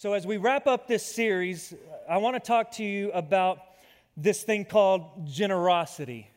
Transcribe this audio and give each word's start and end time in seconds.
So, 0.00 0.12
as 0.12 0.24
we 0.24 0.36
wrap 0.36 0.68
up 0.68 0.86
this 0.86 1.04
series, 1.04 1.74
I 2.08 2.18
want 2.18 2.36
to 2.36 2.40
talk 2.40 2.70
to 2.74 2.84
you 2.84 3.10
about 3.10 3.58
this 4.16 4.44
thing 4.44 4.64
called 4.64 5.26
generosity. 5.26 6.30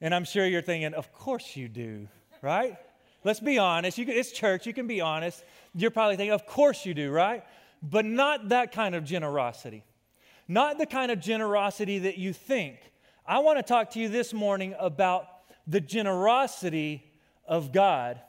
And 0.00 0.12
I'm 0.12 0.24
sure 0.24 0.44
you're 0.44 0.60
thinking, 0.60 0.94
of 0.94 1.12
course 1.12 1.54
you 1.54 1.68
do, 1.68 2.08
right? 2.42 2.76
Let's 3.22 3.38
be 3.38 3.56
honest. 3.58 3.98
Can, 3.98 4.08
it's 4.08 4.32
church, 4.32 4.66
you 4.66 4.74
can 4.74 4.88
be 4.88 5.00
honest. 5.00 5.44
You're 5.76 5.92
probably 5.92 6.16
thinking, 6.16 6.32
of 6.32 6.44
course 6.44 6.84
you 6.84 6.92
do, 6.92 7.12
right? 7.12 7.44
But 7.84 8.04
not 8.04 8.48
that 8.48 8.72
kind 8.72 8.96
of 8.96 9.04
generosity. 9.04 9.84
Not 10.48 10.76
the 10.78 10.86
kind 10.86 11.12
of 11.12 11.20
generosity 11.20 12.00
that 12.00 12.18
you 12.18 12.32
think. 12.32 12.80
I 13.24 13.38
want 13.38 13.60
to 13.60 13.62
talk 13.62 13.92
to 13.92 14.00
you 14.00 14.08
this 14.08 14.34
morning 14.34 14.74
about 14.80 15.28
the 15.68 15.80
generosity 15.80 17.04
of 17.46 17.70
God. 17.70 18.20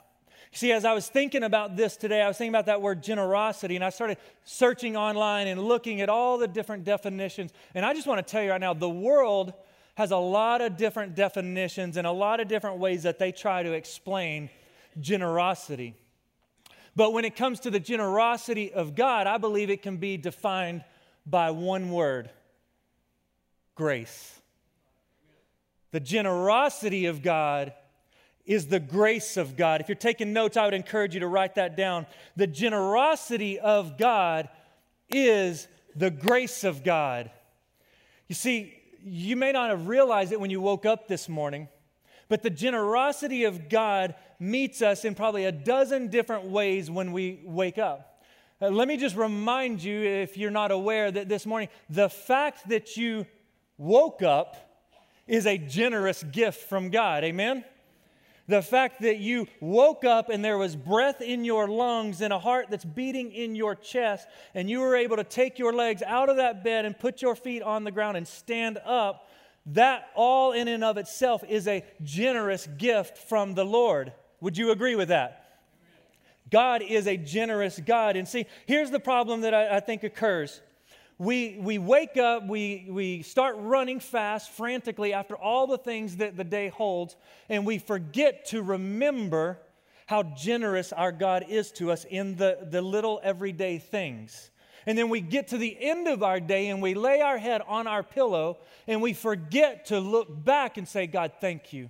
See, 0.52 0.72
as 0.72 0.84
I 0.84 0.94
was 0.94 1.08
thinking 1.08 1.44
about 1.44 1.78
this 1.78 1.96
today, 1.96 2.22
I 2.22 2.28
was 2.28 2.38
thinking 2.38 2.54
about 2.54 2.66
that 2.66 2.82
word 2.82 3.04
generosity, 3.04 3.76
and 3.76 3.86
I 3.86 3.92
started 3.92 4.18
searching 4.44 4.98
online 4.98 5.48
and 5.48 5.62
looking 5.62 6.02
at 6.02 6.10
all 6.10 6.38
the 6.38 6.48
different 6.48 6.84
definitions. 6.84 7.52
And 7.76 7.86
I 7.86 7.94
just 7.94 8.08
want 8.08 8.26
to 8.26 8.30
tell 8.30 8.42
you 8.42 8.50
right 8.50 8.60
now 8.60 8.74
the 8.74 8.90
world 8.90 9.54
has 9.96 10.12
a 10.12 10.18
lot 10.18 10.62
of 10.62 10.78
different 10.78 11.14
definitions 11.14 11.98
and 11.98 12.08
a 12.08 12.12
lot 12.12 12.40
of 12.40 12.48
different 12.48 12.78
ways 12.78 13.04
that 13.04 13.20
they 13.20 13.32
try 13.32 13.62
to 13.62 13.74
explain 13.74 14.50
generosity. 15.00 15.94
But 16.96 17.14
when 17.14 17.26
it 17.26 17.36
comes 17.36 17.60
to 17.62 17.70
the 17.70 17.80
generosity 17.80 18.74
of 18.74 18.96
God, 18.96 19.28
I 19.28 19.38
believe 19.38 19.70
it 19.70 19.82
can 19.82 19.98
be 19.98 20.18
defined 20.18 20.84
by 21.26 21.52
one 21.52 21.92
word 21.92 22.30
grace. 23.76 24.40
The 25.92 26.00
generosity 26.00 27.06
of 27.06 27.22
God 27.22 27.74
is 28.46 28.68
the 28.68 28.80
grace 28.80 29.38
of 29.38 29.56
God. 29.56 29.82
If 29.82 29.90
you're 29.90 29.96
taking 29.96 30.34
notes, 30.34 30.58
I 30.58 30.66
would 30.66 30.74
encourage 30.74 31.14
you 31.14 31.20
to 31.20 31.28
write 31.28 31.56
that 31.56 31.78
down. 31.78 32.08
The 32.36 32.48
generosity 32.48 33.60
of 33.60 33.98
God 33.98 34.50
is 35.10 35.68
the 35.96 36.12
grace 36.12 36.64
of 36.64 36.84
God. 36.84 37.30
You 38.28 38.36
see, 38.36 38.76
you 39.04 39.36
may 39.36 39.52
not 39.52 39.70
have 39.70 39.88
realized 39.88 40.32
it 40.32 40.40
when 40.40 40.50
you 40.50 40.62
woke 40.62 40.86
up 40.86 41.08
this 41.08 41.30
morning, 41.30 41.68
but 42.28 42.44
the 42.44 42.50
generosity 42.50 43.44
of 43.44 43.70
God 43.70 44.16
meets 44.40 44.82
us 44.82 45.06
in 45.06 45.16
probably 45.16 45.46
a 45.46 45.52
dozen 45.52 46.08
different 46.08 46.46
ways 46.46 46.90
when 46.90 47.12
we 47.12 47.42
wake 47.44 47.78
up. 47.78 48.24
Uh, 48.62 48.70
let 48.70 48.88
me 48.88 48.98
just 48.98 49.16
remind 49.16 49.82
you, 49.82 50.02
if 50.02 50.38
you're 50.38 50.52
not 50.52 50.72
aware, 50.72 51.10
that 51.10 51.30
this 51.30 51.46
morning, 51.46 51.70
the 51.90 52.10
fact 52.10 52.68
that 52.70 52.98
you 52.98 53.26
woke 53.78 54.22
up 54.22 54.58
is 55.28 55.46
a 55.46 55.58
generous 55.58 56.24
gift 56.24 56.68
from 56.68 56.90
God. 56.90 57.24
Amen? 57.24 57.64
The 58.50 58.64
fact 58.64 59.02
that 59.02 59.20
you 59.20 59.46
woke 59.60 60.04
up 60.04 60.30
and 60.30 60.44
there 60.44 60.58
was 60.58 60.76
breath 60.76 61.22
in 61.22 61.46
your 61.46 61.68
lungs 61.68 62.20
and 62.20 62.34
a 62.34 62.40
heart 62.40 62.66
that's 62.72 62.84
beating 62.84 63.32
in 63.32 63.56
your 63.56 63.76
chest, 63.76 64.28
and 64.56 64.68
you 64.68 64.80
were 64.80 64.96
able 64.96 65.18
to 65.18 65.24
take 65.24 65.60
your 65.60 65.72
legs 65.72 66.02
out 66.02 66.30
of 66.30 66.38
that 66.38 66.64
bed 66.64 66.84
and 66.84 66.98
put 66.98 67.22
your 67.22 67.36
feet 67.36 67.62
on 67.62 67.84
the 67.84 67.92
ground 67.92 68.18
and 68.18 68.28
stand 68.28 68.80
up, 68.84 69.30
that 69.68 70.08
all 70.16 70.52
in 70.52 70.68
and 70.68 70.84
of 70.84 70.98
itself 70.98 71.44
is 71.48 71.68
a 71.68 71.86
generous 72.02 72.66
gift 72.66 73.20
from 73.20 73.54
the 73.54 73.64
Lord. 73.64 74.14
Would 74.42 74.58
you 74.58 74.72
agree 74.72 74.96
with 74.96 75.10
that? 75.10 75.62
God 76.50 76.82
is 76.82 77.06
a 77.06 77.18
generous 77.18 77.80
God. 77.80 78.16
And 78.16 78.28
see, 78.28 78.48
here's 78.66 78.90
the 78.90 79.00
problem 79.00 79.42
that 79.42 79.54
I, 79.54 79.78
I 79.78 79.80
think 79.80 80.04
occurs 80.04 80.60
we, 81.20 81.58
we 81.60 81.78
wake 81.78 82.16
up, 82.16 82.48
we, 82.48 82.88
we 82.90 83.24
start 83.24 83.58
running 83.60 84.00
fast, 84.00 84.52
frantically 84.52 85.12
after 85.14 85.36
all 85.36 85.68
the 85.68 85.78
things 85.78 86.18
that 86.18 86.38
the 86.38 86.46
day 86.46 86.70
holds, 86.70 87.18
and 87.50 87.66
we 87.66 87.78
forget 87.78 88.46
to 88.48 88.64
remember 88.64 89.60
how 90.08 90.24
generous 90.24 90.94
our 90.94 91.12
God 91.12 91.46
is 91.50 91.72
to 91.74 91.92
us 91.92 92.06
in 92.10 92.38
the, 92.38 92.68
the 92.72 92.82
little 92.82 93.20
everyday 93.22 93.80
things. 93.80 94.50
And 94.86 94.98
then 94.98 95.10
we 95.10 95.20
get 95.20 95.50
to 95.50 95.58
the 95.58 95.78
end 95.80 96.08
of 96.08 96.24
our 96.24 96.40
day 96.40 96.70
and 96.70 96.82
we 96.82 96.94
lay 96.94 97.20
our 97.20 97.38
head 97.38 97.62
on 97.68 97.86
our 97.86 98.02
pillow 98.02 98.58
and 98.88 99.02
we 99.02 99.14
forget 99.14 99.88
to 99.88 100.00
look 100.00 100.28
back 100.46 100.78
and 100.78 100.88
say, 100.88 101.06
God, 101.06 101.34
thank 101.42 101.74
you. 101.74 101.90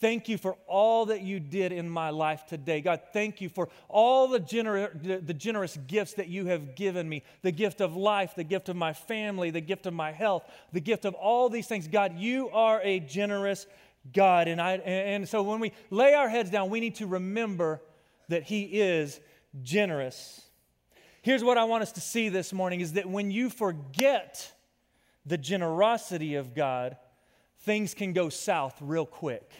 Thank 0.00 0.28
you 0.28 0.38
for 0.38 0.56
all 0.68 1.06
that 1.06 1.22
you 1.22 1.40
did 1.40 1.72
in 1.72 1.90
my 1.90 2.10
life 2.10 2.46
today. 2.46 2.80
God, 2.80 3.00
thank 3.12 3.40
you 3.40 3.48
for 3.48 3.68
all 3.88 4.28
the, 4.28 4.38
gener- 4.38 5.26
the 5.26 5.34
generous 5.34 5.76
gifts 5.88 6.14
that 6.14 6.28
you 6.28 6.46
have 6.46 6.76
given 6.76 7.08
me 7.08 7.24
the 7.42 7.50
gift 7.50 7.80
of 7.80 7.96
life, 7.96 8.34
the 8.36 8.44
gift 8.44 8.68
of 8.68 8.76
my 8.76 8.92
family, 8.92 9.50
the 9.50 9.60
gift 9.60 9.86
of 9.86 9.94
my 9.94 10.12
health, 10.12 10.44
the 10.72 10.80
gift 10.80 11.04
of 11.04 11.14
all 11.14 11.48
these 11.48 11.66
things. 11.66 11.88
God, 11.88 12.16
you 12.16 12.48
are 12.50 12.80
a 12.82 13.00
generous 13.00 13.66
God. 14.12 14.46
And, 14.46 14.60
I, 14.60 14.74
and 14.74 15.28
so 15.28 15.42
when 15.42 15.58
we 15.58 15.72
lay 15.90 16.14
our 16.14 16.28
heads 16.28 16.50
down, 16.50 16.70
we 16.70 16.78
need 16.78 16.94
to 16.96 17.06
remember 17.08 17.82
that 18.28 18.44
He 18.44 18.62
is 18.62 19.18
generous. 19.62 20.42
Here's 21.22 21.42
what 21.42 21.58
I 21.58 21.64
want 21.64 21.82
us 21.82 21.92
to 21.92 22.00
see 22.00 22.28
this 22.28 22.52
morning 22.52 22.80
is 22.80 22.92
that 22.92 23.08
when 23.08 23.32
you 23.32 23.50
forget 23.50 24.52
the 25.26 25.36
generosity 25.36 26.36
of 26.36 26.54
God, 26.54 26.96
things 27.62 27.94
can 27.94 28.12
go 28.12 28.28
south 28.28 28.76
real 28.80 29.04
quick. 29.04 29.50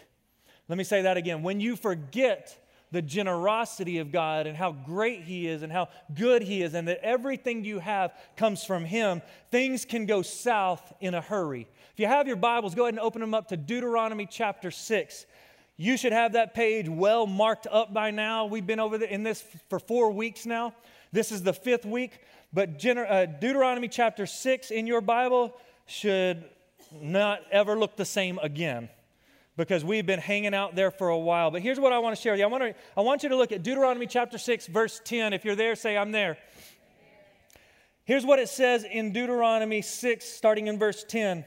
Let 0.69 0.77
me 0.77 0.83
say 0.83 1.01
that 1.01 1.17
again. 1.17 1.41
When 1.41 1.59
you 1.59 1.75
forget 1.75 2.55
the 2.91 3.01
generosity 3.01 3.97
of 3.97 4.11
God 4.11 4.47
and 4.47 4.55
how 4.55 4.71
great 4.71 5.23
He 5.23 5.47
is 5.47 5.63
and 5.63 5.71
how 5.71 5.89
good 6.13 6.43
He 6.43 6.61
is, 6.61 6.75
and 6.75 6.87
that 6.87 6.99
everything 7.03 7.65
you 7.65 7.79
have 7.79 8.13
comes 8.37 8.63
from 8.63 8.85
Him, 8.85 9.21
things 9.51 9.83
can 9.83 10.05
go 10.05 10.21
south 10.21 10.93
in 11.01 11.15
a 11.15 11.21
hurry. 11.21 11.67
If 11.93 11.99
you 11.99 12.05
have 12.05 12.27
your 12.27 12.35
Bibles, 12.35 12.75
go 12.75 12.83
ahead 12.83 12.93
and 12.93 12.99
open 12.99 13.19
them 13.21 13.33
up 13.33 13.47
to 13.49 13.57
Deuteronomy 13.57 14.27
chapter 14.29 14.69
6. 14.69 15.25
You 15.77 15.97
should 15.97 16.13
have 16.13 16.33
that 16.33 16.53
page 16.53 16.87
well 16.87 17.25
marked 17.25 17.67
up 17.71 17.93
by 17.93 18.11
now. 18.11 18.45
We've 18.45 18.65
been 18.65 18.79
over 18.79 19.03
in 19.03 19.23
this 19.23 19.43
for 19.69 19.79
four 19.79 20.11
weeks 20.11 20.45
now. 20.45 20.73
This 21.11 21.31
is 21.31 21.41
the 21.41 21.53
fifth 21.53 21.85
week. 21.85 22.19
But 22.53 22.83
uh, 22.85 23.25
Deuteronomy 23.25 23.87
chapter 23.87 24.25
6 24.25 24.71
in 24.71 24.87
your 24.87 25.01
Bible 25.01 25.55
should 25.85 26.43
not 26.99 27.41
ever 27.51 27.77
look 27.77 27.95
the 27.95 28.05
same 28.05 28.39
again 28.39 28.89
because 29.59 29.83
we've 29.83 30.05
been 30.05 30.19
hanging 30.19 30.53
out 30.53 30.73
there 30.73 30.89
for 30.89 31.09
a 31.09 31.17
while. 31.17 31.51
But 31.51 31.61
here's 31.61 31.81
what 31.81 31.91
I 31.91 31.99
want 31.99 32.15
to 32.15 32.21
share 32.21 32.31
with 32.31 32.39
you. 32.39 32.45
I 32.45 32.47
want, 32.47 32.63
to, 32.63 32.75
I 32.95 33.01
want 33.01 33.23
you 33.23 33.29
to 33.29 33.35
look 33.35 33.51
at 33.51 33.61
Deuteronomy 33.61 34.07
chapter 34.07 34.37
6, 34.37 34.67
verse 34.67 35.01
10. 35.03 35.33
If 35.33 35.43
you're 35.43 35.57
there, 35.57 35.75
say, 35.75 35.97
I'm 35.97 36.13
there. 36.13 36.37
Here's 38.05 38.25
what 38.25 38.39
it 38.39 38.47
says 38.47 38.85
in 38.89 39.11
Deuteronomy 39.11 39.81
6, 39.81 40.25
starting 40.25 40.67
in 40.67 40.79
verse 40.79 41.03
10. 41.03 41.39
It 41.39 41.45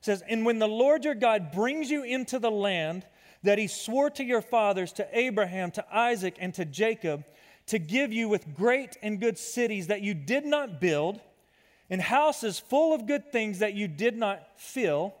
says, 0.00 0.24
And 0.28 0.44
when 0.44 0.58
the 0.58 0.66
Lord 0.66 1.04
your 1.04 1.14
God 1.14 1.52
brings 1.52 1.88
you 1.88 2.02
into 2.02 2.40
the 2.40 2.50
land 2.50 3.06
that 3.44 3.58
he 3.58 3.68
swore 3.68 4.10
to 4.10 4.24
your 4.24 4.42
fathers, 4.42 4.92
to 4.94 5.06
Abraham, 5.16 5.70
to 5.70 5.96
Isaac, 5.96 6.34
and 6.40 6.52
to 6.54 6.64
Jacob, 6.64 7.24
to 7.66 7.78
give 7.78 8.12
you 8.12 8.28
with 8.28 8.56
great 8.56 8.96
and 9.02 9.20
good 9.20 9.38
cities 9.38 9.86
that 9.86 10.02
you 10.02 10.14
did 10.14 10.44
not 10.44 10.80
build, 10.80 11.20
and 11.88 12.02
houses 12.02 12.58
full 12.58 12.92
of 12.92 13.06
good 13.06 13.30
things 13.30 13.60
that 13.60 13.74
you 13.74 13.86
did 13.86 14.16
not 14.16 14.58
fill, 14.58 15.14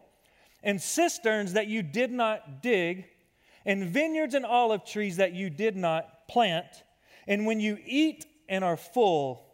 and 0.62 0.80
cisterns 0.80 1.54
that 1.54 1.66
you 1.66 1.82
did 1.82 2.10
not 2.10 2.62
dig, 2.62 3.06
and 3.64 3.84
vineyards 3.84 4.34
and 4.34 4.44
olive 4.44 4.84
trees 4.84 5.16
that 5.16 5.32
you 5.32 5.50
did 5.50 5.76
not 5.76 6.28
plant. 6.28 6.84
And 7.26 7.46
when 7.46 7.60
you 7.60 7.78
eat 7.84 8.26
and 8.48 8.64
are 8.64 8.76
full, 8.76 9.46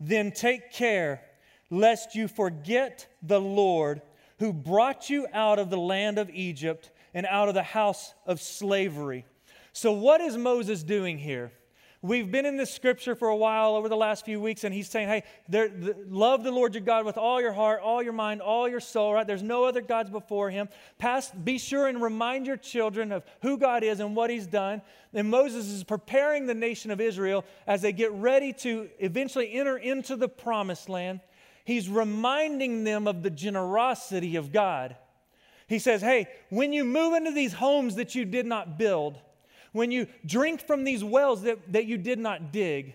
then 0.00 0.32
take 0.32 0.72
care 0.72 1.22
lest 1.70 2.14
you 2.14 2.28
forget 2.28 3.06
the 3.22 3.40
Lord 3.40 4.02
who 4.38 4.52
brought 4.52 5.08
you 5.08 5.26
out 5.32 5.58
of 5.58 5.70
the 5.70 5.78
land 5.78 6.18
of 6.18 6.28
Egypt 6.30 6.90
and 7.14 7.26
out 7.26 7.48
of 7.48 7.54
the 7.54 7.62
house 7.62 8.12
of 8.26 8.40
slavery. 8.40 9.24
So, 9.72 9.92
what 9.92 10.20
is 10.20 10.36
Moses 10.36 10.82
doing 10.82 11.18
here? 11.18 11.52
We've 12.04 12.28
been 12.28 12.46
in 12.46 12.56
this 12.56 12.74
scripture 12.74 13.14
for 13.14 13.28
a 13.28 13.36
while 13.36 13.76
over 13.76 13.88
the 13.88 13.96
last 13.96 14.24
few 14.24 14.40
weeks, 14.40 14.64
and 14.64 14.74
he's 14.74 14.88
saying, 14.88 15.06
hey, 15.06 15.22
there, 15.48 15.68
the, 15.68 15.94
love 16.08 16.42
the 16.42 16.50
Lord 16.50 16.74
your 16.74 16.82
God 16.82 17.06
with 17.06 17.16
all 17.16 17.40
your 17.40 17.52
heart, 17.52 17.80
all 17.80 18.02
your 18.02 18.12
mind, 18.12 18.40
all 18.40 18.68
your 18.68 18.80
soul, 18.80 19.14
right? 19.14 19.24
There's 19.24 19.44
no 19.44 19.64
other 19.64 19.80
gods 19.80 20.10
before 20.10 20.50
him. 20.50 20.68
Past, 20.98 21.44
be 21.44 21.58
sure 21.58 21.86
and 21.86 22.02
remind 22.02 22.44
your 22.44 22.56
children 22.56 23.12
of 23.12 23.24
who 23.42 23.56
God 23.56 23.84
is 23.84 24.00
and 24.00 24.16
what 24.16 24.30
he's 24.30 24.48
done. 24.48 24.82
And 25.14 25.30
Moses 25.30 25.68
is 25.68 25.84
preparing 25.84 26.46
the 26.46 26.54
nation 26.54 26.90
of 26.90 27.00
Israel 27.00 27.44
as 27.68 27.82
they 27.82 27.92
get 27.92 28.10
ready 28.10 28.52
to 28.54 28.90
eventually 28.98 29.52
enter 29.52 29.78
into 29.78 30.16
the 30.16 30.28
promised 30.28 30.88
land. 30.88 31.20
He's 31.64 31.88
reminding 31.88 32.82
them 32.82 33.06
of 33.06 33.22
the 33.22 33.30
generosity 33.30 34.34
of 34.34 34.50
God. 34.50 34.96
He 35.68 35.78
says, 35.78 36.00
hey, 36.00 36.26
when 36.50 36.72
you 36.72 36.84
move 36.84 37.14
into 37.14 37.30
these 37.30 37.52
homes 37.52 37.94
that 37.94 38.16
you 38.16 38.24
did 38.24 38.44
not 38.44 38.76
build, 38.76 39.20
when 39.72 39.90
you 39.90 40.06
drink 40.24 40.66
from 40.66 40.84
these 40.84 41.02
wells 41.02 41.42
that, 41.42 41.72
that 41.72 41.86
you 41.86 41.98
did 41.98 42.18
not 42.18 42.52
dig, 42.52 42.94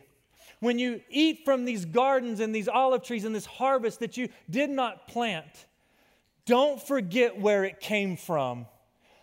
when 0.59 0.79
you 0.79 1.01
eat 1.09 1.45
from 1.45 1.65
these 1.65 1.85
gardens 1.85 2.39
and 2.39 2.53
these 2.53 2.67
olive 2.67 3.03
trees 3.03 3.25
and 3.25 3.35
this 3.35 3.45
harvest 3.45 3.99
that 3.99 4.17
you 4.17 4.29
did 4.49 4.69
not 4.69 5.07
plant, 5.07 5.67
don't 6.45 6.81
forget 6.81 7.39
where 7.39 7.63
it 7.63 7.79
came 7.79 8.15
from. 8.15 8.65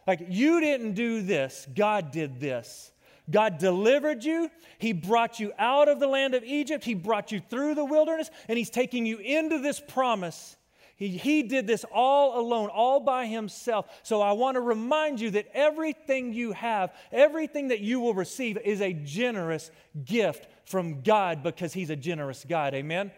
Like, 0.06 0.26
you 0.28 0.60
didn't 0.60 0.92
do 0.92 1.22
this, 1.22 1.66
God 1.74 2.10
did 2.10 2.38
this. 2.38 2.92
God 3.30 3.56
delivered 3.56 4.22
you. 4.22 4.50
He 4.78 4.92
brought 4.92 5.40
you 5.40 5.52
out 5.58 5.88
of 5.88 5.98
the 5.98 6.06
land 6.06 6.34
of 6.34 6.44
Egypt. 6.44 6.84
He 6.84 6.92
brought 6.92 7.32
you 7.32 7.40
through 7.40 7.74
the 7.74 7.84
wilderness, 7.84 8.30
and 8.48 8.58
He's 8.58 8.68
taking 8.68 9.06
you 9.06 9.16
into 9.16 9.60
this 9.60 9.80
promise. 9.80 10.56
He, 11.04 11.18
he 11.18 11.42
did 11.42 11.66
this 11.66 11.84
all 11.92 12.40
alone, 12.40 12.70
all 12.70 12.98
by 12.98 13.26
himself. 13.26 13.86
So 14.02 14.22
I 14.22 14.32
want 14.32 14.54
to 14.54 14.62
remind 14.62 15.20
you 15.20 15.30
that 15.32 15.48
everything 15.52 16.32
you 16.32 16.52
have, 16.52 16.94
everything 17.12 17.68
that 17.68 17.80
you 17.80 18.00
will 18.00 18.14
receive, 18.14 18.56
is 18.56 18.80
a 18.80 18.94
generous 18.94 19.70
gift 20.06 20.48
from 20.64 21.02
God 21.02 21.42
because 21.42 21.74
he's 21.74 21.90
a 21.90 21.96
generous 21.96 22.46
God. 22.48 22.72
Amen? 22.72 23.12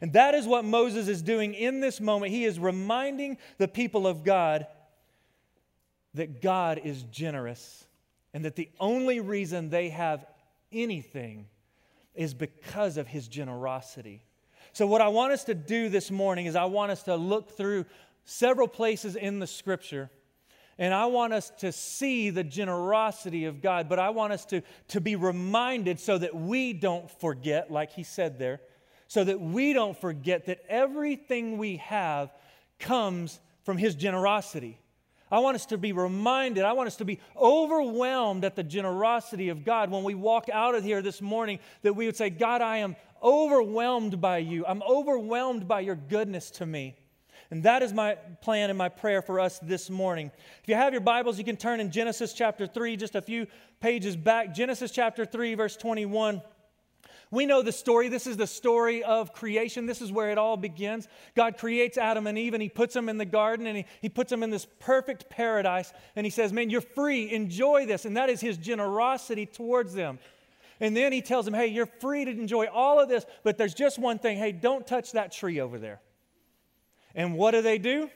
And 0.00 0.12
that 0.12 0.34
is 0.36 0.46
what 0.46 0.64
Moses 0.64 1.08
is 1.08 1.20
doing 1.20 1.54
in 1.54 1.80
this 1.80 2.00
moment. 2.00 2.30
He 2.30 2.44
is 2.44 2.60
reminding 2.60 3.38
the 3.58 3.66
people 3.66 4.06
of 4.06 4.22
God 4.22 4.68
that 6.14 6.40
God 6.40 6.80
is 6.84 7.02
generous 7.04 7.86
and 8.34 8.44
that 8.44 8.54
the 8.54 8.70
only 8.78 9.18
reason 9.18 9.68
they 9.68 9.88
have 9.88 10.24
anything 10.70 11.48
is 12.14 12.34
because 12.34 12.98
of 12.98 13.08
his 13.08 13.26
generosity. 13.26 14.22
So, 14.76 14.86
what 14.86 15.00
I 15.00 15.08
want 15.08 15.32
us 15.32 15.44
to 15.44 15.54
do 15.54 15.88
this 15.88 16.10
morning 16.10 16.44
is 16.44 16.54
I 16.54 16.66
want 16.66 16.92
us 16.92 17.04
to 17.04 17.16
look 17.16 17.56
through 17.56 17.86
several 18.26 18.68
places 18.68 19.16
in 19.16 19.38
the 19.38 19.46
scripture 19.46 20.10
and 20.76 20.92
I 20.92 21.06
want 21.06 21.32
us 21.32 21.50
to 21.60 21.72
see 21.72 22.28
the 22.28 22.44
generosity 22.44 23.46
of 23.46 23.62
God, 23.62 23.88
but 23.88 23.98
I 23.98 24.10
want 24.10 24.34
us 24.34 24.44
to, 24.44 24.60
to 24.88 25.00
be 25.00 25.16
reminded 25.16 25.98
so 25.98 26.18
that 26.18 26.34
we 26.34 26.74
don't 26.74 27.10
forget, 27.10 27.70
like 27.70 27.92
he 27.92 28.02
said 28.02 28.38
there, 28.38 28.60
so 29.08 29.24
that 29.24 29.40
we 29.40 29.72
don't 29.72 29.98
forget 29.98 30.44
that 30.44 30.58
everything 30.68 31.56
we 31.56 31.76
have 31.76 32.30
comes 32.78 33.40
from 33.64 33.78
his 33.78 33.94
generosity. 33.94 34.78
I 35.30 35.40
want 35.40 35.56
us 35.56 35.66
to 35.66 35.78
be 35.78 35.92
reminded, 35.92 36.64
I 36.64 36.74
want 36.74 36.86
us 36.86 36.96
to 36.96 37.04
be 37.04 37.18
overwhelmed 37.34 38.44
at 38.44 38.54
the 38.54 38.62
generosity 38.62 39.48
of 39.48 39.64
God 39.64 39.90
when 39.90 40.04
we 40.04 40.14
walk 40.14 40.48
out 40.52 40.74
of 40.74 40.84
here 40.84 41.02
this 41.02 41.22
morning, 41.22 41.58
that 41.80 41.94
we 41.94 42.06
would 42.06 42.16
say, 42.16 42.30
God, 42.30 42.60
I 42.60 42.78
am 42.78 42.94
overwhelmed 43.26 44.20
by 44.20 44.38
you. 44.38 44.64
I'm 44.64 44.82
overwhelmed 44.84 45.66
by 45.66 45.80
your 45.80 45.96
goodness 45.96 46.50
to 46.52 46.66
me. 46.66 46.94
And 47.50 47.64
that 47.64 47.82
is 47.82 47.92
my 47.92 48.14
plan 48.40 48.70
and 48.70 48.78
my 48.78 48.88
prayer 48.88 49.20
for 49.20 49.38
us 49.38 49.58
this 49.60 49.90
morning. 49.90 50.30
If 50.62 50.68
you 50.68 50.74
have 50.76 50.92
your 50.92 51.00
Bibles, 51.00 51.38
you 51.38 51.44
can 51.44 51.56
turn 51.56 51.80
in 51.80 51.90
Genesis 51.90 52.32
chapter 52.32 52.66
3, 52.66 52.96
just 52.96 53.14
a 53.14 53.22
few 53.22 53.46
pages 53.80 54.16
back. 54.16 54.54
Genesis 54.54 54.90
chapter 54.90 55.24
3, 55.24 55.54
verse 55.54 55.76
21. 55.76 56.40
We 57.30 57.46
know 57.46 57.62
the 57.62 57.72
story. 57.72 58.08
This 58.08 58.26
is 58.26 58.36
the 58.36 58.46
story 58.46 59.02
of 59.02 59.32
creation. 59.32 59.86
This 59.86 60.00
is 60.00 60.12
where 60.12 60.30
it 60.30 60.38
all 60.38 60.56
begins. 60.56 61.08
God 61.34 61.58
creates 61.58 61.98
Adam 61.98 62.26
and 62.28 62.38
Eve 62.38 62.54
and 62.54 62.62
he 62.62 62.68
puts 62.68 62.94
them 62.94 63.08
in 63.08 63.18
the 63.18 63.24
garden 63.24 63.66
and 63.66 63.78
he, 63.78 63.84
he 64.00 64.08
puts 64.08 64.30
them 64.30 64.44
in 64.44 64.50
this 64.50 64.66
perfect 64.78 65.28
paradise. 65.28 65.92
And 66.14 66.24
he 66.24 66.30
says, 66.30 66.52
Man, 66.52 66.70
you're 66.70 66.80
free. 66.80 67.32
Enjoy 67.32 67.84
this. 67.84 68.04
And 68.04 68.16
that 68.16 68.30
is 68.30 68.40
his 68.40 68.56
generosity 68.56 69.44
towards 69.44 69.92
them. 69.92 70.20
And 70.80 70.96
then 70.96 71.12
he 71.12 71.22
tells 71.22 71.44
them, 71.44 71.54
Hey, 71.54 71.68
you're 71.68 71.86
free 71.86 72.24
to 72.24 72.30
enjoy 72.30 72.66
all 72.66 73.00
of 73.00 73.08
this, 73.08 73.24
but 73.42 73.58
there's 73.58 73.74
just 73.74 73.98
one 73.98 74.18
thing. 74.18 74.38
Hey, 74.38 74.52
don't 74.52 74.86
touch 74.86 75.12
that 75.12 75.32
tree 75.32 75.60
over 75.60 75.78
there. 75.78 76.00
And 77.14 77.34
what 77.34 77.52
do 77.52 77.62
they 77.62 77.78
do? 77.78 78.10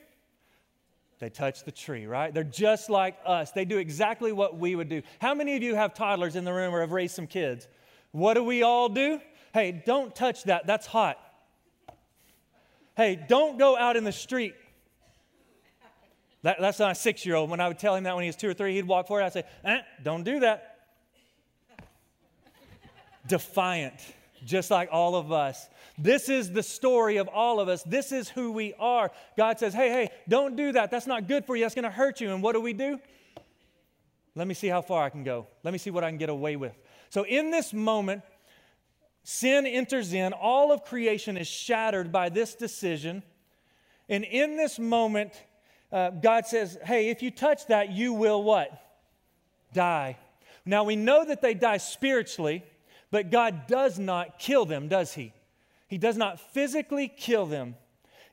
They 1.20 1.30
touch 1.30 1.64
the 1.64 1.72
tree, 1.72 2.06
right? 2.06 2.32
They're 2.32 2.44
just 2.44 2.88
like 2.88 3.18
us. 3.26 3.52
They 3.52 3.66
do 3.66 3.78
exactly 3.78 4.32
what 4.32 4.58
we 4.58 4.74
would 4.74 4.88
do. 4.88 5.02
How 5.20 5.34
many 5.34 5.54
of 5.56 5.62
you 5.62 5.74
have 5.74 5.92
toddlers 5.92 6.34
in 6.34 6.44
the 6.44 6.52
room 6.52 6.74
or 6.74 6.80
have 6.80 6.92
raised 6.92 7.14
some 7.14 7.26
kids? 7.26 7.68
What 8.10 8.34
do 8.34 8.42
we 8.42 8.62
all 8.62 8.88
do? 8.88 9.20
Hey, 9.52 9.82
don't 9.84 10.14
touch 10.14 10.44
that. 10.44 10.66
That's 10.66 10.86
hot. 10.86 11.18
Hey, 12.96 13.22
don't 13.28 13.58
go 13.58 13.76
out 13.76 13.96
in 13.96 14.04
the 14.04 14.12
street. 14.12 14.54
That, 16.42 16.56
that's 16.58 16.78
not 16.78 16.92
a 16.92 16.94
six 16.94 17.26
year 17.26 17.36
old. 17.36 17.50
When 17.50 17.60
I 17.60 17.68
would 17.68 17.78
tell 17.78 17.94
him 17.94 18.04
that 18.04 18.14
when 18.14 18.22
he 18.22 18.28
was 18.28 18.36
two 18.36 18.48
or 18.48 18.54
three, 18.54 18.74
he'd 18.74 18.86
walk 18.86 19.06
forward. 19.06 19.24
I'd 19.24 19.32
say, 19.32 19.44
eh, 19.64 19.80
don't 20.02 20.22
do 20.22 20.40
that. 20.40 20.69
Defiant, 23.30 23.94
just 24.44 24.70
like 24.70 24.88
all 24.92 25.14
of 25.14 25.32
us. 25.32 25.68
This 25.96 26.28
is 26.28 26.50
the 26.50 26.62
story 26.62 27.18
of 27.18 27.28
all 27.28 27.60
of 27.60 27.68
us. 27.68 27.82
This 27.84 28.10
is 28.10 28.28
who 28.28 28.52
we 28.52 28.74
are. 28.78 29.10
God 29.36 29.58
says, 29.58 29.72
hey, 29.72 29.88
hey, 29.88 30.10
don't 30.28 30.56
do 30.56 30.72
that. 30.72 30.90
That's 30.90 31.06
not 31.06 31.28
good 31.28 31.44
for 31.44 31.56
you. 31.56 31.64
That's 31.64 31.74
going 31.74 31.84
to 31.84 31.90
hurt 31.90 32.20
you. 32.20 32.32
And 32.32 32.42
what 32.42 32.54
do 32.54 32.60
we 32.60 32.72
do? 32.72 32.98
Let 34.34 34.46
me 34.46 34.54
see 34.54 34.68
how 34.68 34.82
far 34.82 35.04
I 35.04 35.10
can 35.10 35.24
go. 35.24 35.46
Let 35.62 35.72
me 35.72 35.78
see 35.78 35.90
what 35.90 36.04
I 36.04 36.10
can 36.10 36.18
get 36.18 36.28
away 36.28 36.56
with. 36.56 36.72
So, 37.10 37.24
in 37.24 37.50
this 37.50 37.72
moment, 37.72 38.22
sin 39.22 39.66
enters 39.66 40.12
in. 40.12 40.32
All 40.32 40.72
of 40.72 40.84
creation 40.84 41.36
is 41.36 41.46
shattered 41.46 42.12
by 42.12 42.28
this 42.28 42.54
decision. 42.54 43.22
And 44.08 44.24
in 44.24 44.56
this 44.56 44.78
moment, 44.78 45.32
uh, 45.92 46.10
God 46.10 46.46
says, 46.46 46.78
hey, 46.84 47.10
if 47.10 47.22
you 47.22 47.30
touch 47.30 47.66
that, 47.66 47.90
you 47.90 48.12
will 48.12 48.42
what? 48.42 48.70
Die. 49.72 50.16
Now, 50.64 50.84
we 50.84 50.96
know 50.96 51.24
that 51.24 51.42
they 51.42 51.54
die 51.54 51.78
spiritually, 51.78 52.64
but 53.10 53.30
God 53.30 53.66
does 53.66 53.98
not 53.98 54.38
kill 54.38 54.64
them, 54.64 54.88
does 54.88 55.14
He? 55.14 55.32
He 55.88 55.98
does 55.98 56.16
not 56.16 56.38
physically 56.38 57.08
kill 57.08 57.46
them. 57.46 57.76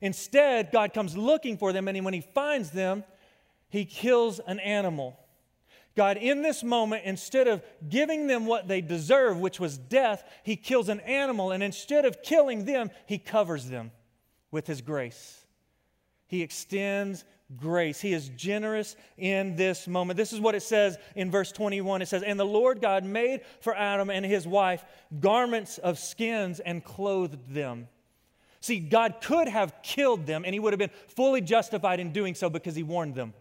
Instead, 0.02 0.72
God 0.72 0.94
comes 0.94 1.18
looking 1.18 1.58
for 1.58 1.74
them, 1.74 1.88
and 1.88 2.06
when 2.06 2.14
He 2.14 2.22
finds 2.22 2.72
them, 2.72 3.04
He 3.70 3.86
kills 3.86 4.40
an 4.40 4.60
animal. 4.60 5.20
God, 5.96 6.18
in 6.18 6.44
this 6.44 6.64
moment, 6.64 7.06
instead 7.06 7.48
of 7.48 7.64
giving 7.90 8.28
them 8.28 8.46
what 8.46 8.68
they 8.68 8.82
deserve, 8.82 9.40
which 9.40 9.60
was 9.60 9.80
death, 9.80 10.24
He 10.44 10.56
kills 10.56 10.90
an 10.90 11.00
animal, 11.00 11.52
and 11.52 11.64
instead 11.64 12.06
of 12.06 12.22
killing 12.22 12.66
them, 12.66 12.92
He 13.08 13.18
covers 13.18 13.66
them 13.66 13.92
with 14.52 14.68
His 14.68 14.82
grace. 14.82 15.44
He 16.28 16.44
extends 16.44 17.26
grace. 17.56 18.02
He 18.02 18.14
is 18.14 18.30
generous 18.30 18.96
in 19.18 19.56
this 19.56 19.88
moment. 19.88 20.18
This 20.18 20.34
is 20.34 20.40
what 20.40 20.56
it 20.56 20.64
says 20.64 20.98
in 21.16 21.32
verse 21.32 21.52
21. 21.52 22.02
It 22.02 22.08
says, 22.08 22.24
And 22.24 22.40
the 22.40 22.46
Lord 22.46 22.82
God 22.82 23.06
made 23.06 23.42
for 23.62 23.76
Adam 23.76 24.10
and 24.10 24.26
his 24.26 24.46
wife 24.46 24.84
garments 25.20 25.78
of 25.78 25.98
skins 25.98 26.60
and 26.60 26.84
clothed 26.84 27.54
them. 27.54 27.88
See, 28.60 28.80
God 28.80 29.16
could 29.22 29.48
have 29.48 29.82
killed 29.82 30.26
them 30.26 30.44
and 30.44 30.54
he 30.54 30.60
would 30.60 30.74
have 30.74 30.80
been 30.80 30.92
fully 31.08 31.42
justified 31.42 32.00
in 32.00 32.12
doing 32.12 32.36
so 32.36 32.50
because 32.50 32.76
he 32.76 32.84
warned 32.84 33.16
them. 33.16 33.34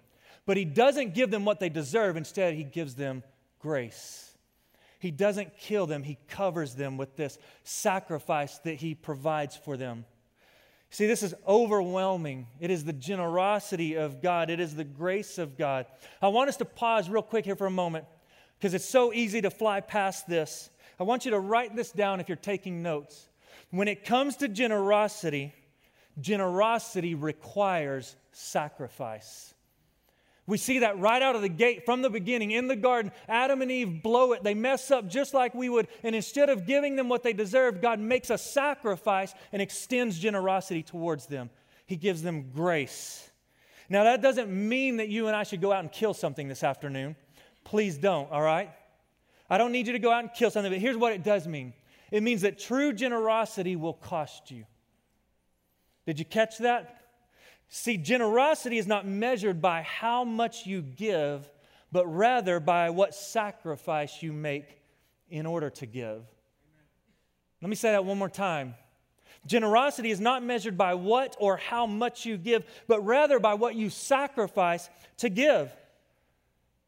But 0.44 0.56
he 0.56 0.64
doesn't 0.64 1.14
give 1.14 1.30
them 1.30 1.44
what 1.44 1.58
they 1.58 1.68
deserve. 1.68 2.16
Instead, 2.16 2.54
he 2.54 2.62
gives 2.62 2.94
them 2.94 3.24
grace. 3.58 4.26
He 4.98 5.10
doesn't 5.10 5.58
kill 5.58 5.86
them, 5.86 6.02
he 6.02 6.18
covers 6.28 6.74
them 6.74 6.96
with 6.96 7.16
this 7.16 7.38
sacrifice 7.64 8.58
that 8.60 8.76
he 8.76 8.94
provides 8.94 9.56
for 9.56 9.76
them. 9.76 10.04
See, 10.90 11.06
this 11.06 11.22
is 11.22 11.34
overwhelming. 11.46 12.46
It 12.60 12.70
is 12.70 12.84
the 12.84 12.92
generosity 12.92 13.94
of 13.94 14.22
God, 14.22 14.50
it 14.50 14.60
is 14.60 14.74
the 14.74 14.84
grace 14.84 15.38
of 15.38 15.56
God. 15.56 15.86
I 16.22 16.28
want 16.28 16.48
us 16.48 16.56
to 16.58 16.64
pause 16.64 17.08
real 17.08 17.22
quick 17.22 17.44
here 17.44 17.56
for 17.56 17.66
a 17.66 17.70
moment 17.70 18.04
because 18.58 18.74
it's 18.74 18.88
so 18.88 19.12
easy 19.12 19.42
to 19.42 19.50
fly 19.50 19.80
past 19.80 20.26
this. 20.26 20.70
I 20.98 21.02
want 21.04 21.24
you 21.24 21.32
to 21.32 21.40
write 21.40 21.76
this 21.76 21.92
down 21.92 22.20
if 22.20 22.28
you're 22.28 22.36
taking 22.36 22.82
notes. 22.82 23.28
When 23.70 23.88
it 23.88 24.04
comes 24.04 24.36
to 24.36 24.48
generosity, 24.48 25.52
generosity 26.20 27.14
requires 27.14 28.16
sacrifice. 28.32 29.54
We 30.46 30.58
see 30.58 30.80
that 30.80 30.98
right 30.98 31.20
out 31.20 31.34
of 31.34 31.42
the 31.42 31.48
gate 31.48 31.84
from 31.84 32.02
the 32.02 32.10
beginning 32.10 32.52
in 32.52 32.68
the 32.68 32.76
garden. 32.76 33.10
Adam 33.28 33.62
and 33.62 33.70
Eve 33.70 34.02
blow 34.02 34.32
it. 34.32 34.44
They 34.44 34.54
mess 34.54 34.92
up 34.92 35.08
just 35.08 35.34
like 35.34 35.54
we 35.54 35.68
would. 35.68 35.88
And 36.04 36.14
instead 36.14 36.48
of 36.48 36.66
giving 36.66 36.94
them 36.94 37.08
what 37.08 37.24
they 37.24 37.32
deserve, 37.32 37.82
God 37.82 37.98
makes 37.98 38.30
a 38.30 38.38
sacrifice 38.38 39.34
and 39.52 39.60
extends 39.60 40.18
generosity 40.18 40.84
towards 40.84 41.26
them. 41.26 41.50
He 41.86 41.96
gives 41.96 42.22
them 42.22 42.50
grace. 42.54 43.28
Now, 43.88 44.04
that 44.04 44.22
doesn't 44.22 44.50
mean 44.50 44.98
that 44.98 45.08
you 45.08 45.26
and 45.26 45.36
I 45.36 45.42
should 45.42 45.60
go 45.60 45.72
out 45.72 45.80
and 45.80 45.90
kill 45.90 46.14
something 46.14 46.46
this 46.46 46.62
afternoon. 46.62 47.16
Please 47.64 47.98
don't, 47.98 48.30
all 48.30 48.42
right? 48.42 48.70
I 49.50 49.58
don't 49.58 49.72
need 49.72 49.86
you 49.86 49.92
to 49.92 49.98
go 49.98 50.12
out 50.12 50.22
and 50.22 50.32
kill 50.32 50.50
something, 50.50 50.72
but 50.72 50.80
here's 50.80 50.96
what 50.96 51.12
it 51.12 51.22
does 51.22 51.46
mean 51.46 51.72
it 52.10 52.22
means 52.22 52.42
that 52.42 52.58
true 52.58 52.92
generosity 52.92 53.74
will 53.74 53.94
cost 53.94 54.50
you. 54.50 54.64
Did 56.06 56.20
you 56.20 56.24
catch 56.24 56.58
that? 56.58 57.05
See, 57.68 57.96
generosity 57.96 58.78
is 58.78 58.86
not 58.86 59.06
measured 59.06 59.60
by 59.60 59.82
how 59.82 60.24
much 60.24 60.66
you 60.66 60.82
give, 60.82 61.50
but 61.92 62.06
rather 62.06 62.60
by 62.60 62.90
what 62.90 63.14
sacrifice 63.14 64.22
you 64.22 64.32
make 64.32 64.80
in 65.30 65.46
order 65.46 65.70
to 65.70 65.86
give. 65.86 66.22
Let 67.60 67.68
me 67.68 67.76
say 67.76 67.90
that 67.92 68.04
one 68.04 68.18
more 68.18 68.28
time. 68.28 68.74
Generosity 69.46 70.10
is 70.10 70.20
not 70.20 70.42
measured 70.42 70.76
by 70.76 70.94
what 70.94 71.36
or 71.38 71.56
how 71.56 71.86
much 71.86 72.26
you 72.26 72.36
give, 72.36 72.64
but 72.86 73.04
rather 73.04 73.38
by 73.38 73.54
what 73.54 73.74
you 73.74 73.90
sacrifice 73.90 74.88
to 75.18 75.28
give. 75.28 75.72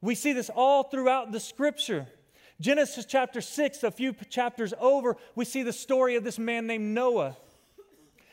We 0.00 0.14
see 0.14 0.32
this 0.32 0.50
all 0.54 0.84
throughout 0.84 1.32
the 1.32 1.40
scripture. 1.40 2.06
Genesis 2.60 3.04
chapter 3.04 3.40
6, 3.40 3.84
a 3.84 3.90
few 3.90 4.12
chapters 4.28 4.74
over, 4.80 5.16
we 5.36 5.44
see 5.44 5.62
the 5.62 5.72
story 5.72 6.16
of 6.16 6.24
this 6.24 6.38
man 6.38 6.66
named 6.66 6.94
Noah. 6.94 7.36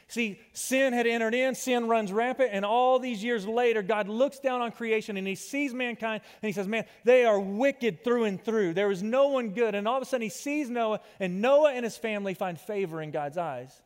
See, 0.08 0.40
sin 0.54 0.94
had 0.94 1.08
entered 1.08 1.34
in, 1.34 1.56
sin 1.56 1.88
runs 1.88 2.12
rampant, 2.12 2.52
and 2.54 2.64
all 2.64 3.00
these 3.00 3.24
years 3.24 3.48
later, 3.48 3.82
God 3.82 4.08
looks 4.08 4.40
down 4.40 4.62
on 4.62 4.72
creation 4.72 5.18
and 5.18 5.28
he 5.28 5.34
sees 5.34 5.74
mankind 5.74 6.22
and 6.42 6.48
he 6.48 6.54
says, 6.54 6.68
Man, 6.68 6.86
they 7.04 7.26
are 7.26 7.40
wicked 7.40 8.04
through 8.04 8.26
and 8.26 8.44
through. 8.44 8.76
There 8.76 8.92
is 8.92 9.02
no 9.02 9.30
one 9.30 9.50
good. 9.50 9.74
And 9.74 9.88
all 9.88 9.98
of 9.98 10.04
a 10.04 10.06
sudden, 10.06 10.22
he 10.22 10.30
sees 10.30 10.70
Noah, 10.70 11.00
and 11.20 11.42
Noah 11.42 11.74
and 11.74 11.84
his 11.84 11.98
family 11.98 12.36
find 12.36 12.60
favor 12.60 13.02
in 13.02 13.10
God's 13.10 13.38
eyes. 13.38 13.82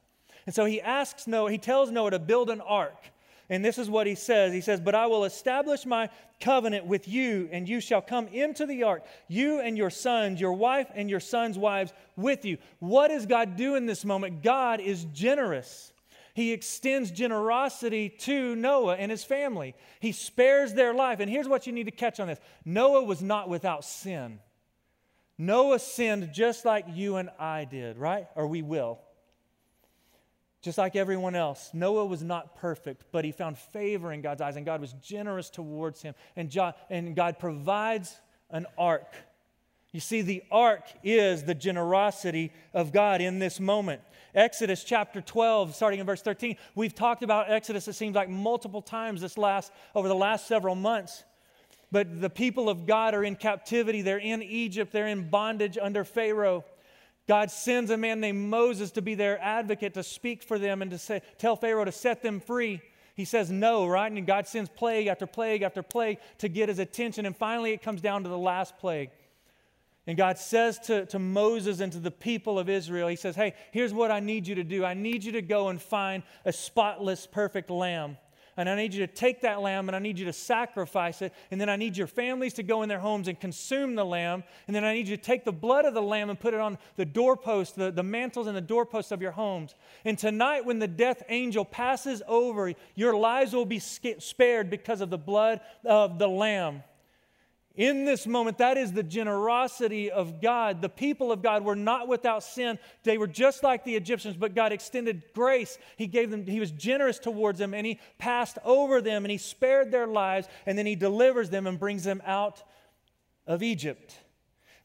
And 0.45 0.53
so 0.53 0.65
he 0.65 0.81
asks 0.81 1.25
Noah, 1.25 1.51
he 1.51 1.57
tells 1.57 1.89
Noah 1.89 2.11
to 2.11 2.19
build 2.19 2.49
an 2.49 2.61
ark. 2.61 2.97
And 3.51 3.65
this 3.65 3.79
is 3.79 3.89
what 3.89 4.05
he 4.05 4.15
says 4.15 4.53
He 4.53 4.61
says, 4.61 4.81
But 4.81 4.95
I 4.95 5.07
will 5.07 5.23
establish 5.23 5.85
my 5.85 6.09
covenant 6.41 6.85
with 6.85 7.07
you, 7.07 7.47
and 7.51 7.67
you 7.67 7.79
shall 7.79 8.01
come 8.01 8.27
into 8.27 8.65
the 8.65 8.83
ark, 8.83 9.05
you 9.29 9.61
and 9.61 9.77
your 9.77 9.89
sons, 9.89 10.41
your 10.41 10.53
wife 10.53 10.88
and 10.93 11.09
your 11.09 11.21
sons' 11.21 11.57
wives 11.57 11.93
with 12.17 12.43
you. 12.43 12.57
What 12.79 13.07
does 13.07 13.25
God 13.25 13.55
do 13.55 13.75
in 13.75 13.85
this 13.85 14.03
moment? 14.03 14.43
God 14.43 14.81
is 14.81 15.05
generous 15.05 15.93
he 16.39 16.53
extends 16.53 17.12
generosity 17.12 18.08
to 18.08 18.55
Noah 18.55 18.96
and 18.96 19.12
his 19.12 19.25
family. 19.25 19.75
He 20.00 20.13
spares 20.13 20.74
their 20.74 20.93
life. 20.93 21.19
And 21.19 21.29
here's 21.29 21.50
what 21.50 21.67
you 21.67 21.74
need 21.74 21.84
to 21.84 21.91
catch 21.91 22.17
on 22.22 22.27
this 22.27 22.39
Noah 22.63 23.03
was 23.03 23.22
not 23.22 23.50
without 23.50 23.84
sin. 23.84 24.39
Noah 25.38 25.79
sinned 25.79 26.31
just 26.34 26.63
like 26.63 26.86
you 26.93 27.17
and 27.17 27.29
I 27.38 27.65
did, 27.65 27.98
right? 27.98 28.27
Or 28.36 28.48
we 28.48 28.62
will. 28.62 29.00
Just 30.62 30.77
like 30.77 30.96
everyone 30.96 31.36
else, 31.36 31.72
Noah 31.74 32.05
was 32.05 32.24
not 32.24 32.55
perfect, 32.55 33.03
but 33.12 33.25
he 33.25 33.34
found 33.34 33.58
favor 33.58 34.13
in 34.13 34.22
God's 34.22 34.39
eyes, 34.39 34.55
and 34.55 34.65
God 34.65 34.79
was 34.79 34.93
generous 34.93 35.50
towards 35.50 36.01
him. 36.01 36.15
And, 36.38 37.15
God 37.15 37.38
provides 37.38 38.17
an 38.50 38.65
ark. 38.77 39.13
You 39.91 40.00
see, 40.00 40.22
the 40.22 40.43
ark 40.51 40.84
is 41.03 41.43
the 41.43 41.55
generosity 41.55 42.51
of 42.74 42.93
God 42.93 43.22
in 43.22 43.39
this 43.39 43.60
moment. 43.60 44.01
Exodus 44.36 44.84
chapter 44.84 45.22
12, 45.22 45.74
starting 45.74 46.00
in 46.00 46.05
verse 46.05 46.22
13. 46.22 46.58
We've 46.75 46.93
talked 46.93 47.24
about 47.24 47.50
Exodus, 47.50 47.88
it 47.88 47.93
seems 47.93 48.15
like 48.15 48.29
multiple 48.29 48.84
times 48.84 49.22
this 49.22 49.38
last 49.38 49.72
over 49.96 50.08
the 50.08 50.15
last 50.15 50.48
several 50.48 50.75
months. 50.75 51.24
But 51.91 52.22
the 52.22 52.29
people 52.29 52.69
of 52.69 52.86
God 52.86 53.15
are 53.15 53.24
in 53.24 53.36
captivity. 53.36 54.03
They're 54.03 54.19
in 54.19 54.43
Egypt. 54.43 54.91
They're 54.91 55.08
in 55.08 55.29
bondage 55.29 55.77
under 55.81 56.03
Pharaoh. 56.03 56.63
God 57.27 57.50
sends 57.50 57.89
a 57.89 57.98
man 57.98 58.19
named 58.19 58.48
Moses 58.50 58.91
to 58.91 59.01
be 59.01 59.15
their 59.15 59.41
advocate, 59.41 59.96
to 59.96 60.03
speak 60.03 60.43
for 60.43 60.60
them 60.60 60.84
and 60.84 60.91
to 60.91 61.00
say, 61.00 61.22
tell 61.39 61.55
Pharaoh 61.55 61.86
to 61.86 61.91
set 61.91 62.22
them 62.22 62.39
free. 62.39 62.81
He 63.15 63.25
says 63.25 63.50
no, 63.50 63.88
right? 63.88 64.12
And 64.12 64.25
God 64.25 64.48
sends 64.48 64.69
plague 64.69 65.08
after 65.08 65.25
plague 65.25 65.63
after 65.63 65.81
plague 65.81 66.19
to 66.38 66.48
get 66.48 66.69
his 66.69 66.79
attention. 66.79 67.25
And 67.25 67.36
finally, 67.36 67.72
it 67.72 67.81
comes 67.81 68.01
down 68.01 68.24
to 68.24 68.29
the 68.29 68.38
last 68.38 68.77
plague. 68.77 69.10
And 70.09 70.17
God 70.17 70.39
says 70.39 70.79
to, 70.87 71.05
to 71.05 71.19
Moses 71.19 71.81
and 71.81 71.91
to 71.91 71.99
the 71.99 72.09
people 72.09 72.57
of 72.57 72.67
Israel, 72.67 73.09
He 73.09 73.15
says, 73.15 73.35
Hey, 73.35 73.53
here's 73.69 73.93
what 73.93 74.09
I 74.09 74.19
need 74.19 74.47
you 74.47 74.55
to 74.55 74.63
do. 74.63 74.83
I 74.83 74.95
need 74.95 75.23
you 75.23 75.33
to 75.33 75.43
go 75.43 75.67
and 75.67 75.79
find 75.79 76.23
a 76.45 76.51
spotless, 76.51 77.27
perfect 77.27 77.69
lamb. 77.69 78.17
And 78.57 78.67
I 78.67 78.73
need 78.73 78.95
you 78.95 79.05
to 79.05 79.13
take 79.13 79.41
that 79.41 79.61
lamb 79.61 79.87
and 79.87 79.95
I 79.95 79.99
need 79.99 80.17
you 80.17 80.25
to 80.25 80.33
sacrifice 80.33 81.21
it. 81.21 81.31
And 81.51 81.61
then 81.61 81.69
I 81.69 81.75
need 81.75 81.95
your 81.95 82.07
families 82.07 82.55
to 82.55 82.63
go 82.63 82.81
in 82.81 82.89
their 82.89 82.97
homes 82.97 83.27
and 83.27 83.39
consume 83.39 83.93
the 83.93 84.03
lamb. 84.03 84.43
And 84.65 84.75
then 84.75 84.83
I 84.83 84.95
need 84.95 85.07
you 85.07 85.15
to 85.15 85.21
take 85.21 85.45
the 85.45 85.51
blood 85.51 85.85
of 85.85 85.93
the 85.93 86.01
lamb 86.01 86.31
and 86.31 86.39
put 86.39 86.55
it 86.55 86.59
on 86.59 86.79
the 86.95 87.05
doorpost, 87.05 87.75
the, 87.75 87.91
the 87.91 88.01
mantles 88.01 88.47
and 88.47 88.57
the 88.57 88.61
doorposts 88.61 89.11
of 89.11 89.21
your 89.21 89.33
homes. 89.33 89.75
And 90.05 90.17
tonight, 90.17 90.65
when 90.65 90.79
the 90.79 90.87
death 90.87 91.21
angel 91.29 91.65
passes 91.65 92.23
over, 92.27 92.73
your 92.95 93.15
lives 93.15 93.53
will 93.53 93.63
be 93.63 93.77
spared 93.77 94.71
because 94.71 95.01
of 95.01 95.11
the 95.11 95.19
blood 95.19 95.61
of 95.85 96.17
the 96.17 96.27
lamb. 96.27 96.81
In 97.79 98.03
this 98.03 98.27
moment, 98.27 98.57
that 98.57 98.75
is 98.75 98.91
the 98.91 99.03
generosity 99.03 100.12
of 100.12 100.41
God. 100.41 100.81
The 100.81 100.89
people 100.89 101.31
of 101.31 101.41
God 101.41 101.63
were 101.63 101.77
not 101.77 102.09
without 102.09 102.43
sin. 102.43 102.77
They 103.03 103.17
were 103.17 103.25
just 103.25 103.63
like 103.63 103.86
the 103.86 103.95
Egyptians, 103.95 104.36
but 104.36 104.53
God 104.53 104.74
extended 104.74 105.24
grace. 105.33 105.77
He 105.95 106.05
gave 106.05 106.29
them, 106.29 106.45
He 106.45 106.59
was 106.59 106.71
generous 106.71 107.19
towards 107.19 107.57
them, 107.57 107.74
and 107.74 107.88
He 107.88 108.01
passed 108.17 108.57
over 108.65 109.00
them, 109.01 109.24
and 109.24 109.31
He 109.31 109.38
spared 109.38 109.91
their 109.91 110.07
lives, 110.07 110.50
and 110.65 110.77
then 110.77 110.86
He 110.86 110.98
delivers 110.98 111.51
them 111.51 111.67
and 111.67 111.79
brings 111.79 112.03
them 112.03 112.21
out 112.25 112.62
of 113.48 113.63
Egypt. 113.63 114.13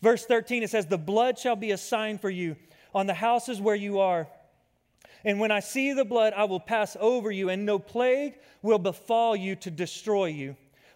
Verse 0.00 0.24
13, 0.24 0.62
it 0.62 0.70
says, 0.70 0.86
The 0.86 0.96
blood 0.96 1.36
shall 1.36 1.56
be 1.56 1.72
a 1.72 1.76
sign 1.76 2.18
for 2.18 2.30
you 2.30 2.54
on 2.94 3.08
the 3.08 3.14
houses 3.14 3.60
where 3.60 3.74
you 3.74 3.98
are. 3.98 4.28
And 5.24 5.40
when 5.40 5.50
I 5.50 5.58
see 5.58 5.94
the 5.94 6.04
blood, 6.04 6.32
I 6.32 6.44
will 6.44 6.60
pass 6.60 6.96
over 7.00 7.32
you, 7.32 7.48
and 7.48 7.66
no 7.66 7.80
plague 7.80 8.38
will 8.62 8.78
befall 8.78 9.34
you 9.34 9.56
to 9.56 9.70
destroy 9.72 10.26
you 10.26 10.54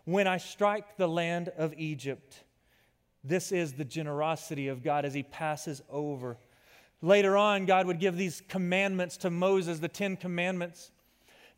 when 0.09 0.27
I 0.27 0.39
strike 0.39 0.97
the 0.97 1.07
land 1.07 1.51
of 1.59 1.75
Egypt. 1.77 2.43
This 3.23 3.53
is 3.53 3.75
the 3.75 3.85
generosity 3.85 4.69
of 4.69 4.83
God 4.83 5.05
as 5.05 5.13
He 5.13 5.23
passes 5.23 5.83
over. 5.91 6.39
Later 7.03 7.37
on, 7.37 7.67
God 7.67 7.87
would 7.87 8.01
give 8.01 8.17
these 8.17 8.41
commandments 8.49 9.19
to 9.19 9.29
Moses, 9.29 9.81
the 9.81 9.89
Ten 9.89 10.17
Commandments. 10.17 10.93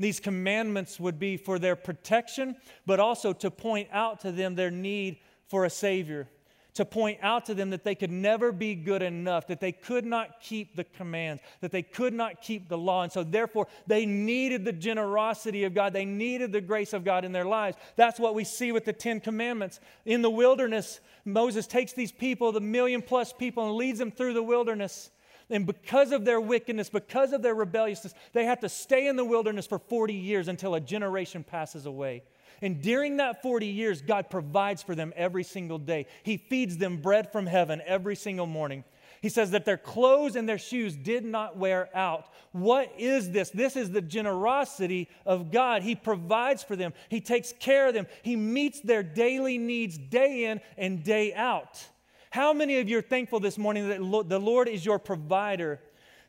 These 0.01 0.19
commandments 0.19 0.99
would 0.99 1.17
be 1.17 1.37
for 1.37 1.61
their 1.61 1.77
protection, 1.77 2.57
but 2.87 2.99
also 2.99 3.33
to 3.35 3.53
point 3.53 3.89
out 3.93 4.19
to 4.23 4.33
them 4.33 4.57
their 4.57 4.73
need 4.73 5.19
for 5.47 5.65
a 5.65 5.71
Savior 5.71 6.27
to 6.75 6.85
point 6.85 7.19
out 7.23 7.47
to 7.47 7.55
them 7.55 7.71
that 7.71 7.85
they 7.85 7.95
could 7.95 8.11
never 8.11 8.53
be 8.53 8.75
good 8.75 9.03
enough, 9.03 9.47
that 9.49 9.61
they 9.61 9.73
could 9.73 10.05
not 10.05 10.41
keep 10.41 10.77
the 10.77 10.85
commands, 10.85 11.43
that 11.61 11.73
they 11.73 11.83
could 11.83 12.15
not 12.15 12.43
keep 12.43 12.69
the 12.69 12.79
law. 12.79 13.03
And 13.03 13.13
so, 13.13 13.25
therefore, 13.25 13.67
they 13.87 14.07
needed 14.07 14.65
the 14.65 14.73
generosity 14.73 15.65
of 15.65 15.75
God. 15.75 15.93
They 15.93 16.05
needed 16.05 16.53
the 16.53 16.61
grace 16.61 16.93
of 16.93 17.05
God 17.05 17.25
in 17.25 17.33
their 17.33 17.45
lives. 17.45 17.77
That's 17.97 18.21
what 18.21 18.35
we 18.35 18.45
see 18.45 18.73
with 18.73 18.85
the 18.85 18.93
Ten 18.93 19.21
Commandments. 19.21 19.81
In 20.05 20.23
the 20.23 20.31
wilderness, 20.31 21.01
Moses 21.25 21.67
takes 21.67 21.93
these 21.93 22.13
people, 22.13 22.53
the 22.53 22.61
million 22.61 23.03
plus 23.03 23.33
people, 23.33 23.67
and 23.67 23.75
leads 23.75 23.99
them 23.99 24.11
through 24.11 24.35
the 24.35 24.43
wilderness. 24.43 25.11
And 25.51 25.67
because 25.67 26.13
of 26.13 26.25
their 26.25 26.41
wickedness, 26.41 26.89
because 26.89 27.33
of 27.33 27.43
their 27.43 27.57
rebelliousness, 27.57 28.15
they 28.33 28.45
have 28.45 28.61
to 28.61 28.69
stay 28.69 29.09
in 29.09 29.17
the 29.17 29.25
wilderness 29.25 29.67
for 29.67 29.81
40 29.81 30.15
years 30.15 30.47
until 30.47 30.77
a 30.77 30.81
generation 30.81 31.43
passes 31.43 31.87
away. 31.87 32.23
And 32.63 32.83
during 32.83 33.17
that 33.17 33.43
40 33.43 33.67
years, 33.67 34.03
God 34.03 34.29
provides 34.29 34.83
for 34.83 34.95
them 34.95 35.13
every 35.17 35.45
single 35.45 35.79
day. 35.79 36.07
He 36.23 36.37
feeds 36.37 36.77
them 36.77 36.99
bread 36.99 37.33
from 37.33 37.47
heaven 37.47 37.81
every 37.87 38.17
single 38.17 38.47
morning. 38.47 38.85
He 39.23 39.29
says 39.29 39.51
that 39.51 39.67
their 39.67 39.77
clothes 39.77 40.35
and 40.35 40.49
their 40.49 40.59
shoes 40.59 40.97
did 40.97 41.25
not 41.25 41.57
wear 41.57 41.91
out. 41.95 42.27
What 42.53 42.93
is 42.99 43.31
this? 43.31 43.51
This 43.51 43.77
is 43.77 43.91
the 43.91 44.01
generosity 44.01 45.09
of 45.27 45.51
God. 45.51 45.83
He 45.83 45.95
provides 45.95 46.63
for 46.63 46.75
them, 46.75 46.95
He 47.09 47.21
takes 47.21 47.53
care 47.53 47.89
of 47.89 47.95
them, 47.95 48.07
He 48.23 48.35
meets 48.37 48.81
their 48.81 49.03
daily 49.03 49.59
needs 49.59 49.99
day 49.99 50.47
in 50.47 50.61
and 50.79 51.05
day 51.05 51.35
out. 51.35 51.85
How 52.31 52.53
many 52.53 52.79
of 52.79 52.89
you 52.89 52.99
are 52.99 53.03
thankful 53.03 53.41
this 53.41 53.59
morning 53.59 53.89
that 53.89 54.29
the 54.29 54.39
Lord 54.41 54.69
is 54.69 54.87
your 54.87 54.99
provider? 54.99 55.81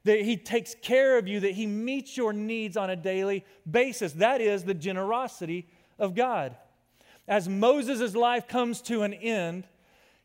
That 0.04 0.22
He 0.22 0.36
takes 0.36 0.76
care 0.76 1.18
of 1.18 1.28
you, 1.28 1.42
that 1.42 1.52
He 1.52 1.68
meets 1.68 2.18
your 2.18 2.34
needs 2.34 2.76
on 2.76 2.90
a 2.90 2.96
daily 2.96 3.46
basis. 3.70 4.14
That 4.14 4.42
is 4.42 4.64
the 4.64 4.74
generosity 4.74 5.68
of 6.02 6.16
God. 6.16 6.58
As 7.28 7.48
Moses' 7.48 8.16
life 8.16 8.48
comes 8.48 8.82
to 8.84 9.04
an 9.04 9.14
end, 9.14 9.68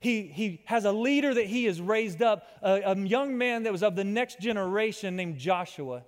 he, 0.01 0.23
he 0.23 0.63
has 0.65 0.85
a 0.85 0.93
leader 0.93 1.33
that 1.33 1.47
he 1.47 1.65
has 1.67 1.81
raised 1.81 2.23
up, 2.23 2.47
a, 2.63 2.81
a 2.85 2.97
young 2.97 3.39
man 3.39 3.63
that 3.63 3.73
was 3.73 3.83
of 3.83 3.95
the 3.95 4.05
next 4.05 4.41
generation 4.41 5.15
named 5.15 5.39
Joshua. 5.39 6.03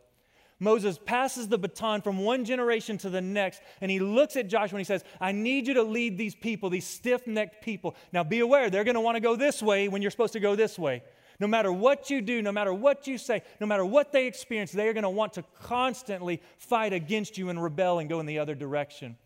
Moses 0.61 0.99
passes 1.05 1.47
the 1.47 1.59
baton 1.59 2.03
from 2.03 2.19
one 2.19 2.45
generation 2.45 2.99
to 2.99 3.11
the 3.11 3.21
next, 3.21 3.63
and 3.81 3.91
he 3.91 4.01
looks 4.01 4.37
at 4.37 4.49
Joshua 4.49 4.77
and 4.77 4.81
he 4.81 4.85
says, 4.85 5.05
I 5.21 5.31
need 5.31 5.69
you 5.69 5.75
to 5.75 5.85
lead 5.85 6.19
these 6.19 6.35
people, 6.35 6.69
these 6.69 6.87
stiff 6.87 7.27
necked 7.27 7.63
people. 7.63 7.95
Now 8.13 8.25
be 8.25 8.41
aware, 8.41 8.69
they're 8.69 8.85
going 8.85 8.97
to 8.97 9.01
want 9.01 9.17
to 9.17 9.21
go 9.21 9.37
this 9.37 9.63
way 9.63 9.89
when 9.89 10.03
you're 10.03 10.11
supposed 10.11 10.33
to 10.33 10.41
go 10.41 10.57
this 10.57 10.79
way. 10.79 11.03
No 11.41 11.47
matter 11.47 11.71
what 11.71 12.11
you 12.11 12.21
do, 12.21 12.43
no 12.43 12.51
matter 12.51 12.75
what 12.75 13.07
you 13.07 13.17
say, 13.17 13.43
no 13.61 13.67
matter 13.67 13.85
what 13.85 14.11
they 14.11 14.27
experience, 14.27 14.73
they 14.73 14.89
are 14.89 14.93
going 14.93 15.05
to 15.05 15.11
want 15.11 15.35
to 15.35 15.45
constantly 15.63 16.43
fight 16.57 16.93
against 16.93 17.39
you 17.39 17.51
and 17.51 17.63
rebel 17.63 18.01
and 18.01 18.09
go 18.09 18.19
in 18.19 18.27
the 18.27 18.41
other 18.41 18.57
direction. 18.57 19.17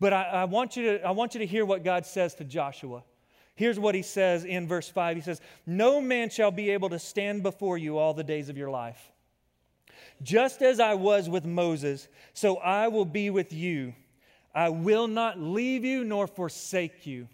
But 0.00 0.12
I, 0.12 0.22
I, 0.24 0.44
want 0.44 0.76
you 0.76 0.98
to, 0.98 1.06
I 1.06 1.10
want 1.12 1.34
you 1.34 1.40
to 1.40 1.46
hear 1.46 1.64
what 1.64 1.84
God 1.84 2.06
says 2.06 2.34
to 2.36 2.44
Joshua. 2.44 3.02
Here's 3.54 3.78
what 3.78 3.94
he 3.94 4.02
says 4.02 4.44
in 4.44 4.66
verse 4.66 4.88
5 4.88 5.16
He 5.16 5.22
says, 5.22 5.40
No 5.66 6.00
man 6.00 6.30
shall 6.30 6.50
be 6.50 6.70
able 6.70 6.88
to 6.90 6.98
stand 6.98 7.42
before 7.42 7.78
you 7.78 7.98
all 7.98 8.14
the 8.14 8.24
days 8.24 8.48
of 8.48 8.56
your 8.56 8.70
life. 8.70 9.12
Just 10.22 10.62
as 10.62 10.80
I 10.80 10.94
was 10.94 11.28
with 11.28 11.44
Moses, 11.44 12.08
so 12.32 12.56
I 12.56 12.88
will 12.88 13.04
be 13.04 13.30
with 13.30 13.52
you. 13.52 13.94
I 14.54 14.68
will 14.68 15.08
not 15.08 15.38
leave 15.38 15.84
you 15.84 16.04
nor 16.04 16.26
forsake 16.26 17.06
you. 17.06 17.28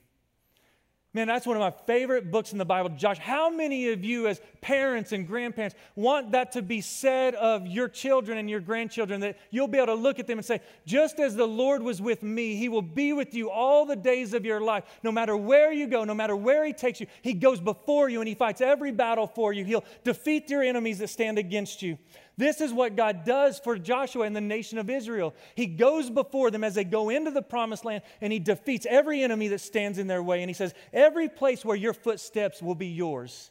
Man, 1.12 1.26
that's 1.26 1.45
one 1.45 1.57
of 1.57 1.61
my 1.61 1.73
favorite 1.87 2.31
books 2.31 2.52
in 2.52 2.59
the 2.59 2.64
Bible. 2.64 2.90
Josh, 2.90 3.19
how 3.19 3.50
many 3.50 3.88
of 3.88 4.05
you, 4.05 4.29
as 4.29 4.40
parents 4.61 5.11
and 5.11 5.26
grandparents, 5.26 5.75
want 5.97 6.31
that 6.31 6.52
to 6.52 6.62
be 6.62 6.81
said 6.81 7.35
of 7.35 7.67
your 7.67 7.88
children 7.88 8.38
and 8.38 8.49
your 8.49 8.61
grandchildren? 8.61 9.21
That 9.21 9.37
you'll 9.50 9.67
be 9.67 9.79
able 9.79 9.88
to 9.88 9.95
look 9.95 10.21
at 10.21 10.29
them 10.29 10.38
and 10.38 10.47
say, 10.47 10.61
just 10.87 11.19
as 11.19 11.35
the 11.35 11.49
Lord 11.49 11.83
was 11.83 12.00
with 12.00 12.23
me, 12.23 12.55
He 12.55 12.69
will 12.69 12.81
be 12.81 13.12
with 13.12 13.35
you 13.35 13.50
all 13.50 13.87
the 13.87 13.97
days 13.97 14.35
of 14.35 14.45
your 14.45 14.61
life. 14.61 14.85
No 15.02 15.11
matter 15.11 15.37
where 15.37 15.73
you 15.73 15.88
go, 15.88 16.05
no 16.05 16.14
matter 16.14 16.37
where 16.37 16.64
He 16.64 16.73
takes 16.73 17.00
you, 17.00 17.09
He 17.23 17.35
goes 17.35 17.59
before 17.59 18.09
you 18.09 18.21
and 18.21 18.29
He 18.29 18.37
fights 18.37 18.61
every 18.61 18.93
battle 18.93 19.26
for 19.26 19.52
you. 19.52 19.64
He'll 19.64 19.85
defeat 20.05 20.49
your 20.49 20.62
enemies 20.62 21.00
that 21.00 21.09
stand 21.09 21.38
against 21.38 21.83
you. 21.83 21.99
This 22.37 22.61
is 22.61 22.73
what 22.73 22.97
God 22.97 23.25
does 23.25 23.59
for 23.59 23.79
Joshua 23.79 24.25
and 24.25 24.35
the 24.35 24.41
nation 24.41 24.79
of 24.79 24.89
Israel. 24.89 25.35
He 25.55 25.67
goes 25.67 26.09
before 26.09 26.51
them 26.51 26.65
as 26.65 26.75
they 26.75 26.85
go 26.85 27.11
into 27.11 27.31
the 27.31 27.43
promised 27.43 27.85
land 27.85 28.03
and 28.21 28.33
he 28.33 28.39
defeats 28.39 28.87
every 28.89 29.23
enemy 29.23 29.49
that 29.49 29.61
stands 29.61 29.99
in 29.99 30.07
their 30.07 30.23
way. 30.23 30.43
And 30.43 30.49
he 30.49 30.55
says, 30.55 30.75
Every 30.93 31.29
place 31.29 31.65
where 31.65 31.77
your 31.77 31.93
footsteps 31.93 32.63
will 32.63 32.75
be 32.75 32.87
yours, 32.87 33.51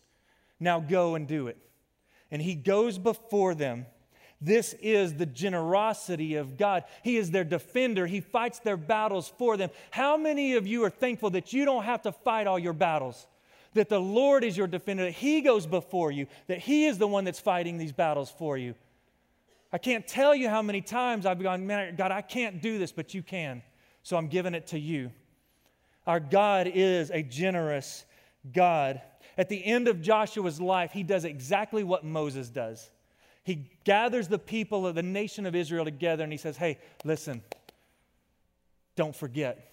now 0.59 0.79
go 0.79 1.15
and 1.15 1.27
do 1.27 1.47
it. 1.47 1.57
And 2.31 2.41
he 2.41 2.55
goes 2.55 2.97
before 2.97 3.55
them. 3.55 3.85
This 4.41 4.73
is 4.81 5.15
the 5.15 5.25
generosity 5.25 6.35
of 6.35 6.55
God. 6.55 6.85
He 7.03 7.17
is 7.17 7.31
their 7.31 7.43
defender. 7.43 8.07
He 8.07 8.21
fights 8.21 8.59
their 8.59 8.77
battles 8.77 9.31
for 9.37 9.57
them. 9.57 9.69
How 9.91 10.15
many 10.15 10.55
of 10.55 10.65
you 10.65 10.83
are 10.85 10.89
thankful 10.89 11.31
that 11.31 11.51
you 11.51 11.65
don't 11.65 11.83
have 11.83 12.03
to 12.03 12.11
fight 12.11 12.47
all 12.47 12.57
your 12.57 12.73
battles? 12.73 13.27
That 13.73 13.89
the 13.89 13.99
Lord 13.99 14.43
is 14.43 14.57
your 14.57 14.67
defender, 14.67 15.05
that 15.05 15.11
He 15.11 15.41
goes 15.41 15.65
before 15.65 16.11
you, 16.11 16.27
that 16.47 16.59
He 16.59 16.85
is 16.85 16.97
the 16.97 17.07
one 17.07 17.23
that's 17.23 17.39
fighting 17.39 17.77
these 17.77 17.91
battles 17.91 18.29
for 18.29 18.57
you. 18.57 18.75
I 19.71 19.77
can't 19.77 20.07
tell 20.07 20.33
you 20.33 20.49
how 20.49 20.61
many 20.61 20.81
times 20.81 21.25
I've 21.25 21.41
gone, 21.41 21.67
man, 21.67 21.95
God, 21.95 22.11
I 22.11 22.21
can't 22.21 22.61
do 22.61 22.79
this, 22.79 22.91
but 22.91 23.13
you 23.13 23.21
can. 23.21 23.61
So 24.01 24.17
I'm 24.17 24.27
giving 24.27 24.55
it 24.55 24.67
to 24.67 24.79
you. 24.79 25.11
Our 26.07 26.19
God 26.19 26.71
is 26.73 27.11
a 27.11 27.21
generous 27.21 28.05
God. 28.51 29.01
At 29.37 29.49
the 29.49 29.63
end 29.63 29.87
of 29.87 30.01
Joshua's 30.01 30.59
life, 30.59 30.91
he 30.91 31.03
does 31.03 31.23
exactly 31.23 31.83
what 31.83 32.03
Moses 32.03 32.49
does. 32.49 32.89
He 33.43 33.69
gathers 33.83 34.27
the 34.27 34.39
people 34.39 34.87
of 34.87 34.95
the 34.95 35.03
nation 35.03 35.45
of 35.45 35.55
Israel 35.55 35.85
together 35.85 36.23
and 36.23 36.31
he 36.31 36.37
says, 36.37 36.57
Hey, 36.57 36.79
listen, 37.03 37.43
don't 38.95 39.15
forget 39.15 39.69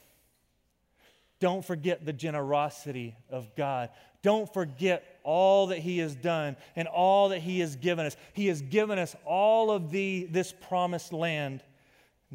Don't 1.39 1.65
forget 1.65 2.05
the 2.05 2.13
generosity 2.13 3.17
of 3.31 3.55
God. 3.57 3.91
Don't 4.23 4.53
forget 4.53 5.21
all 5.23 5.69
that 5.69 5.79
He 5.79 5.99
has 5.99 6.15
done 6.15 6.57
and 6.75 6.89
all 6.89 7.29
that 7.29 7.41
He 7.41 7.61
has 7.61 7.77
given 7.77 8.07
us. 8.07 8.17
He 8.33 8.47
has 8.49 8.63
given 8.63 8.99
us 8.99 9.15
all 9.25 9.71
of 9.71 9.91
the, 9.91 10.27
this 10.31 10.53
promised 10.53 11.13
land. 11.13 11.63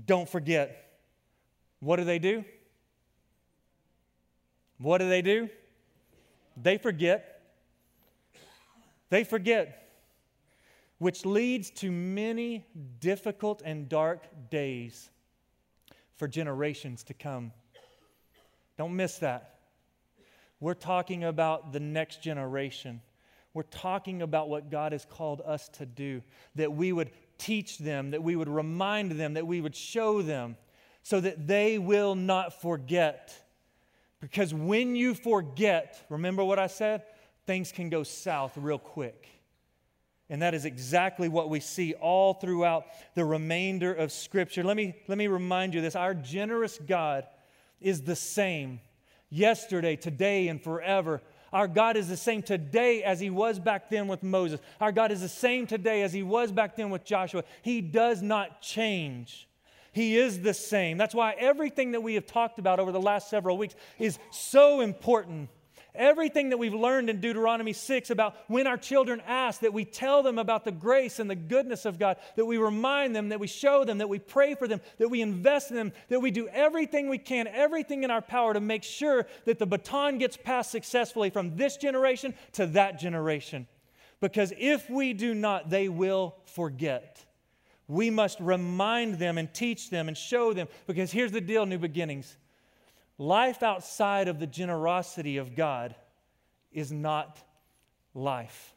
Don't 0.06 0.30
forget. 0.30 1.00
What 1.80 1.98
do 1.98 2.04
they 2.04 2.20
do? 2.20 2.46
What 4.78 5.00
do 5.00 5.10
they 5.10 5.22
do? 5.22 5.50
They 6.56 6.78
forget. 6.78 7.42
They 9.10 9.26
forget, 9.26 9.90
which 10.98 11.26
leads 11.26 11.70
to 11.72 11.92
many 11.92 12.66
difficult 13.02 13.62
and 13.66 13.90
dark 13.90 14.26
days 14.50 15.10
for 16.16 16.30
generations 16.30 17.04
to 17.04 17.14
come. 17.14 17.52
Don't 18.82 18.96
miss 18.96 19.20
that. 19.20 19.60
We're 20.60 20.74
talking 20.74 21.24
about 21.24 21.72
the 21.72 21.80
next 21.80 22.24
generation. 22.24 23.00
We're 23.54 23.62
talking 23.62 24.24
about 24.24 24.50
what 24.50 24.72
God 24.72 24.92
has 24.94 25.06
called 25.06 25.40
us 25.46 25.70
to 25.74 25.86
do, 25.86 26.24
that 26.56 26.74
we 26.74 26.92
would 26.92 27.12
teach 27.38 27.78
them, 27.78 28.10
that 28.10 28.24
we 28.24 28.36
would 28.36 28.50
remind 28.50 29.12
them, 29.12 29.36
that 29.36 29.46
we 29.46 29.62
would 29.62 29.76
show 29.76 30.24
them, 30.24 30.58
so 31.04 31.22
that 31.22 31.46
they 31.46 31.78
will 31.78 32.16
not 32.16 32.60
forget. 32.60 33.32
Because 34.20 34.52
when 34.52 34.96
you 34.96 35.14
forget, 35.14 36.04
remember 36.10 36.44
what 36.44 36.58
I 36.58 36.66
said? 36.66 37.04
Things 37.46 37.72
can 37.72 37.88
go 37.88 38.02
south 38.02 38.54
real 38.58 38.80
quick. 38.80 39.30
And 40.28 40.42
that 40.42 40.56
is 40.56 40.66
exactly 40.66 41.30
what 41.30 41.52
we 41.52 41.60
see 41.60 41.94
all 41.94 42.34
throughout 42.34 42.86
the 43.14 43.26
remainder 43.26 43.94
of 43.94 44.12
Scripture. 44.12 44.64
Let 44.64 44.76
me, 44.76 44.96
let 45.08 45.20
me 45.20 45.28
remind 45.28 45.76
you 45.76 45.82
this 45.82 45.96
our 45.96 46.16
generous 46.16 46.80
God 46.80 47.28
is 47.82 48.02
the 48.02 48.16
same 48.16 48.80
yesterday, 49.30 49.96
today, 49.96 50.48
and 50.48 50.62
forever. 50.62 51.22
Our 51.52 51.68
God 51.68 51.98
is 51.98 52.08
the 52.08 52.18
same 52.18 52.42
today 52.42 53.04
as 53.04 53.20
He 53.20 53.30
was 53.30 53.60
back 53.60 53.90
then 53.90 54.08
with 54.08 54.24
Moses. 54.24 54.60
Our 54.80 54.92
God 54.92 55.12
is 55.12 55.22
the 55.22 55.30
same 55.30 55.68
today 55.68 56.02
as 56.04 56.14
He 56.14 56.24
was 56.24 56.52
back 56.52 56.76
then 56.76 56.90
with 56.90 57.04
Joshua. 57.04 57.44
He 57.62 57.82
does 57.82 58.22
not 58.22 58.62
change. 58.62 59.48
He 59.92 60.18
is 60.18 60.42
the 60.42 60.54
same. 60.54 60.98
That's 60.98 61.16
why 61.16 61.36
everything 61.38 61.92
that 61.92 62.02
we 62.02 62.14
have 62.14 62.26
talked 62.26 62.60
about 62.60 62.80
over 62.80 62.94
the 62.94 63.02
last 63.02 63.30
several 63.30 63.58
weeks 63.58 63.76
is 64.00 64.18
so 64.32 64.80
important 64.80 65.50
Everything 65.94 66.50
that 66.50 66.58
we've 66.58 66.74
learned 66.74 67.10
in 67.10 67.20
Deuteronomy 67.20 67.74
6 67.74 68.10
about 68.10 68.36
when 68.48 68.66
our 68.66 68.78
children 68.78 69.22
ask, 69.28 69.60
that 69.62 69.74
we 69.74 69.84
tell 69.84 70.24
them 70.24 70.38
about 70.38 70.64
the 70.64 70.72
grace 70.72 71.20
and 71.20 71.30
the 71.30 71.36
goodness 71.36 71.86
of 71.86 72.00
God, 72.00 72.18
that 72.38 72.46
we 72.46 72.58
remind 72.58 73.14
them, 73.14 73.30
that 73.30 73.42
we 73.42 73.48
show 73.48 73.84
them, 73.84 73.98
that 73.98 74.08
we 74.08 74.20
pray 74.20 74.56
for 74.56 74.68
them, 74.68 74.80
that 75.00 75.10
we 75.10 75.22
invest 75.22 75.70
in 75.70 75.76
them, 75.76 75.92
that 76.08 76.22
we 76.22 76.32
do 76.32 76.48
everything 76.48 77.10
we 77.10 77.18
can, 77.18 77.46
everything 77.48 78.04
in 78.04 78.12
our 78.12 78.22
power 78.22 78.54
to 78.54 78.62
make 78.62 78.84
sure 78.84 79.28
that 79.46 79.60
the 79.60 79.66
baton 79.66 80.18
gets 80.18 80.38
passed 80.38 80.72
successfully 80.72 81.30
from 81.30 81.58
this 81.58 81.76
generation 81.76 82.34
to 82.54 82.68
that 82.68 82.98
generation. 82.98 83.68
Because 84.22 84.54
if 84.58 84.90
we 84.90 85.12
do 85.12 85.34
not, 85.34 85.70
they 85.70 85.90
will 85.90 86.36
forget. 86.46 87.26
We 87.88 88.10
must 88.10 88.40
remind 88.40 89.16
them 89.16 89.38
and 89.38 89.54
teach 89.54 89.90
them 89.90 90.08
and 90.08 90.16
show 90.16 90.54
them. 90.54 90.70
Because 90.88 91.12
here's 91.12 91.34
the 91.34 91.42
deal, 91.42 91.66
New 91.66 91.80
Beginnings 91.80 92.38
Life 93.22 93.62
outside 93.62 94.28
of 94.28 94.40
the 94.40 94.48
generosity 94.48 95.38
of 95.38 95.56
God 95.56 95.94
is 96.72 96.92
not 96.92 97.38
life, 98.16 98.74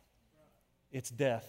it's 0.93 1.09
death. 1.09 1.49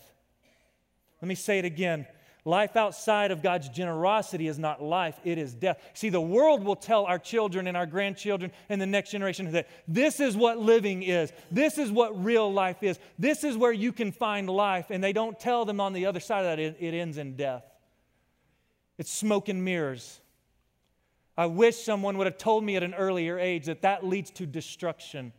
Let 1.22 1.28
me 1.28 1.36
say 1.36 1.60
it 1.60 1.66
again. 1.66 2.08
Life 2.46 2.78
outside 2.78 3.32
of 3.32 3.44
God's 3.44 3.68
generosity 3.68 4.48
is 4.48 4.58
not 4.58 4.82
life, 4.82 5.20
it 5.26 5.38
is 5.38 5.54
death. 5.54 5.78
See, 5.94 6.08
the 6.08 6.22
world 6.22 6.64
will 6.64 6.78
tell 6.78 7.04
our 7.04 7.20
children 7.20 7.68
and 7.68 7.76
our 7.76 7.86
grandchildren 7.86 8.54
and 8.70 8.80
the 8.80 8.86
next 8.86 9.12
generation 9.12 9.52
that 9.52 9.68
this 9.90 10.22
is 10.22 10.38
what 10.38 10.60
living 10.60 11.04
is. 11.04 11.34
This 11.52 11.78
is 11.78 11.92
what 11.92 12.24
real 12.24 12.50
life 12.54 12.82
is. 12.82 12.98
This 13.20 13.44
is 13.44 13.58
where 13.58 13.74
you 13.74 13.92
can 13.92 14.14
find 14.14 14.50
life. 14.50 14.86
And 14.90 15.04
they 15.04 15.12
don't 15.12 15.38
tell 15.38 15.66
them 15.66 15.82
on 15.82 15.92
the 15.92 16.06
other 16.06 16.22
side 16.22 16.46
of 16.46 16.46
that 16.46 16.60
it, 16.60 16.78
it 16.80 16.94
ends 16.94 17.18
in 17.18 17.36
death. 17.36 17.66
It's 18.98 19.12
smoke 19.12 19.50
and 19.50 19.66
mirrors. 19.66 20.22
I 21.38 21.48
wish 21.48 21.78
someone 21.78 22.18
would 22.18 22.28
have 22.28 22.38
told 22.38 22.64
me 22.64 22.76
at 22.76 22.84
an 22.84 22.94
earlier 22.94 23.38
age 23.38 23.66
that 23.66 23.82
that 23.82 24.06
leads 24.06 24.32
to 24.32 24.46
destruction. 24.46 25.34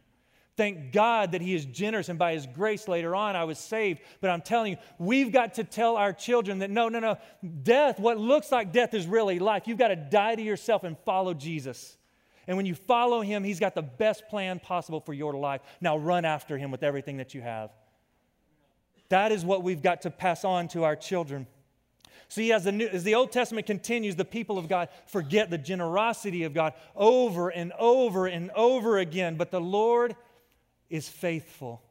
Thank 0.56 0.92
God 0.92 1.32
that 1.32 1.42
He 1.42 1.54
is 1.54 1.66
generous, 1.66 2.08
and 2.08 2.18
by 2.18 2.32
His 2.32 2.46
grace 2.46 2.88
later 2.88 3.14
on 3.14 3.36
I 3.36 3.44
was 3.44 3.58
saved. 3.58 4.00
But 4.20 4.30
I'm 4.30 4.40
telling 4.40 4.72
you, 4.72 4.78
we've 4.98 5.32
got 5.32 5.54
to 5.54 5.64
tell 5.64 5.96
our 5.96 6.12
children 6.12 6.60
that 6.60 6.70
no, 6.70 6.88
no, 6.88 6.98
no, 6.98 7.18
death, 7.62 7.98
what 8.00 8.18
looks 8.18 8.50
like 8.50 8.72
death 8.72 8.94
is 8.94 9.06
really 9.06 9.38
life. 9.38 9.64
You've 9.66 9.78
got 9.78 9.88
to 9.88 9.96
die 9.96 10.34
to 10.34 10.42
yourself 10.42 10.84
and 10.84 10.96
follow 11.04 11.34
Jesus. 11.34 11.96
And 12.46 12.56
when 12.56 12.64
you 12.64 12.74
follow 12.74 13.20
Him, 13.20 13.44
He's 13.44 13.60
got 13.60 13.74
the 13.74 13.82
best 13.82 14.28
plan 14.28 14.60
possible 14.60 15.00
for 15.00 15.12
your 15.12 15.34
life. 15.34 15.60
Now 15.80 15.98
run 15.98 16.24
after 16.24 16.56
Him 16.56 16.70
with 16.70 16.82
everything 16.82 17.18
that 17.18 17.34
you 17.34 17.42
have. 17.42 17.70
That 19.08 19.32
is 19.32 19.44
what 19.44 19.62
we've 19.62 19.82
got 19.82 20.02
to 20.02 20.10
pass 20.10 20.44
on 20.44 20.68
to 20.68 20.84
our 20.84 20.96
children. 20.96 21.46
See, 22.28 22.52
as 22.52 22.64
the, 22.64 22.72
New, 22.72 22.88
as 22.88 23.04
the 23.04 23.14
Old 23.14 23.32
Testament 23.32 23.66
continues, 23.66 24.16
the 24.16 24.24
people 24.24 24.58
of 24.58 24.68
God 24.68 24.88
forget 25.06 25.48
the 25.48 25.58
generosity 25.58 26.44
of 26.44 26.54
God 26.54 26.72
over 26.94 27.50
and 27.50 27.72
over 27.78 28.26
and 28.26 28.50
over 28.52 28.98
again. 28.98 29.36
But 29.36 29.50
the 29.50 29.60
Lord 29.60 30.16
is 30.90 31.08
faithful. 31.08 31.82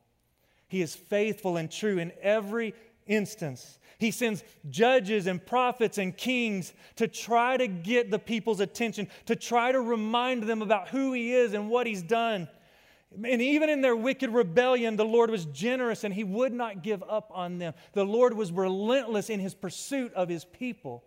He 0.68 0.82
is 0.82 0.94
faithful 0.96 1.58
and 1.58 1.72
true 1.72 2.00
in 2.00 2.12
every 2.22 2.74
instance. 3.08 3.80
He 3.98 4.12
sends 4.12 4.44
judges 4.70 5.28
and 5.28 5.44
prophets 5.44 5.98
and 5.98 6.16
kings 6.16 6.74
to 6.98 7.08
try 7.08 7.56
to 7.56 7.68
get 7.68 8.12
the 8.12 8.20
people's 8.20 8.60
attention, 8.60 9.08
to 9.28 9.36
try 9.36 9.72
to 9.72 9.80
remind 9.80 10.44
them 10.44 10.62
about 10.62 10.90
who 10.90 11.14
He 11.14 11.34
is 11.34 11.54
and 11.54 11.70
what 11.70 11.88
He's 11.88 12.02
done. 12.02 12.50
And 13.24 13.42
even 13.42 13.70
in 13.70 13.82
their 13.82 13.96
wicked 13.96 14.30
rebellion, 14.30 14.96
the 14.96 15.06
Lord 15.06 15.30
was 15.30 15.46
generous 15.46 16.04
and 16.04 16.14
He 16.14 16.24
would 16.24 16.54
not 16.54 16.84
give 16.84 17.04
up 17.04 17.32
on 17.34 17.60
them. 17.60 17.74
The 17.94 18.04
Lord 18.04 18.34
was 18.34 18.52
relentless 18.52 19.30
in 19.30 19.40
His 19.40 19.56
pursuit 19.56 20.14
of 20.14 20.28
His 20.28 20.46
people. 20.46 21.04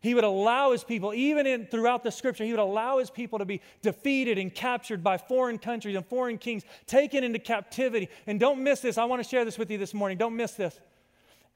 He 0.00 0.14
would 0.14 0.24
allow 0.24 0.72
His 0.72 0.84
people, 0.84 1.14
even 1.14 1.46
in, 1.46 1.66
throughout 1.66 2.02
the 2.02 2.10
scripture, 2.10 2.44
He 2.44 2.50
would 2.50 2.60
allow 2.60 2.98
His 2.98 3.10
people 3.10 3.38
to 3.38 3.44
be 3.44 3.60
defeated 3.82 4.38
and 4.38 4.54
captured 4.54 5.02
by 5.02 5.18
foreign 5.18 5.58
countries 5.58 5.96
and 5.96 6.06
foreign 6.06 6.38
kings, 6.38 6.62
taken 6.86 7.24
into 7.24 7.38
captivity. 7.38 8.08
And 8.26 8.38
don't 8.38 8.62
miss 8.62 8.80
this. 8.80 8.98
I 8.98 9.04
want 9.04 9.22
to 9.22 9.28
share 9.28 9.44
this 9.44 9.58
with 9.58 9.70
you 9.70 9.78
this 9.78 9.94
morning. 9.94 10.18
Don't 10.18 10.36
miss 10.36 10.52
this. 10.52 10.78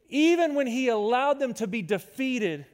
Even 0.08 0.54
when 0.54 0.66
He 0.66 0.88
allowed 0.88 1.38
them 1.38 1.54
to 1.54 1.66
be 1.66 1.82
defeated, 1.82 2.64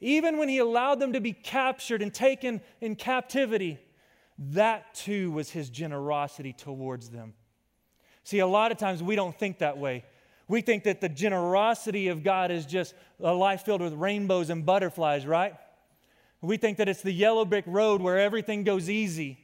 even 0.00 0.38
when 0.38 0.48
He 0.48 0.58
allowed 0.58 1.00
them 1.00 1.14
to 1.14 1.20
be 1.20 1.32
captured 1.32 2.02
and 2.02 2.12
taken 2.12 2.60
in 2.80 2.94
captivity, 2.94 3.78
that 4.40 4.94
too 4.94 5.30
was 5.30 5.50
his 5.50 5.68
generosity 5.68 6.54
towards 6.54 7.10
them. 7.10 7.34
See, 8.24 8.38
a 8.38 8.46
lot 8.46 8.72
of 8.72 8.78
times 8.78 9.02
we 9.02 9.14
don't 9.14 9.38
think 9.38 9.58
that 9.58 9.76
way. 9.76 10.04
We 10.48 10.62
think 10.62 10.84
that 10.84 11.00
the 11.00 11.08
generosity 11.08 12.08
of 12.08 12.22
God 12.22 12.50
is 12.50 12.66
just 12.66 12.94
a 13.22 13.32
life 13.32 13.62
filled 13.62 13.82
with 13.82 13.92
rainbows 13.92 14.50
and 14.50 14.64
butterflies, 14.64 15.26
right? 15.26 15.54
We 16.40 16.56
think 16.56 16.78
that 16.78 16.88
it's 16.88 17.02
the 17.02 17.12
yellow 17.12 17.44
brick 17.44 17.64
road 17.66 18.00
where 18.00 18.18
everything 18.18 18.64
goes 18.64 18.88
easy. 18.88 19.38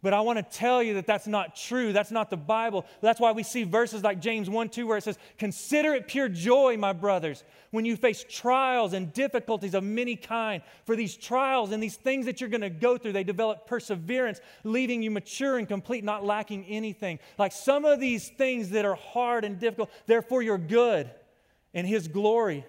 But 0.00 0.12
I 0.12 0.20
want 0.20 0.38
to 0.38 0.58
tell 0.58 0.80
you 0.80 0.94
that 0.94 1.08
that's 1.08 1.26
not 1.26 1.56
true. 1.56 1.92
That's 1.92 2.12
not 2.12 2.30
the 2.30 2.36
Bible. 2.36 2.86
That's 3.00 3.18
why 3.18 3.32
we 3.32 3.42
see 3.42 3.64
verses 3.64 4.04
like 4.04 4.20
James 4.20 4.48
1 4.48 4.68
2, 4.68 4.86
where 4.86 4.96
it 4.96 5.02
says, 5.02 5.18
Consider 5.38 5.92
it 5.94 6.06
pure 6.06 6.28
joy, 6.28 6.76
my 6.76 6.92
brothers, 6.92 7.42
when 7.72 7.84
you 7.84 7.96
face 7.96 8.24
trials 8.28 8.92
and 8.92 9.12
difficulties 9.12 9.74
of 9.74 9.82
many 9.82 10.14
kind. 10.14 10.62
For 10.84 10.94
these 10.94 11.16
trials 11.16 11.72
and 11.72 11.82
these 11.82 11.96
things 11.96 12.26
that 12.26 12.40
you're 12.40 12.48
going 12.48 12.60
to 12.60 12.70
go 12.70 12.96
through, 12.96 13.12
they 13.12 13.24
develop 13.24 13.66
perseverance, 13.66 14.40
leaving 14.62 15.02
you 15.02 15.10
mature 15.10 15.58
and 15.58 15.66
complete, 15.66 16.04
not 16.04 16.24
lacking 16.24 16.64
anything. 16.66 17.18
Like 17.36 17.50
some 17.50 17.84
of 17.84 17.98
these 17.98 18.28
things 18.28 18.70
that 18.70 18.84
are 18.84 18.94
hard 18.94 19.44
and 19.44 19.58
difficult, 19.58 19.90
they're 20.06 20.22
for 20.22 20.42
your 20.42 20.58
good 20.58 21.10
and 21.74 21.84
His 21.88 22.06
glory. 22.06 22.64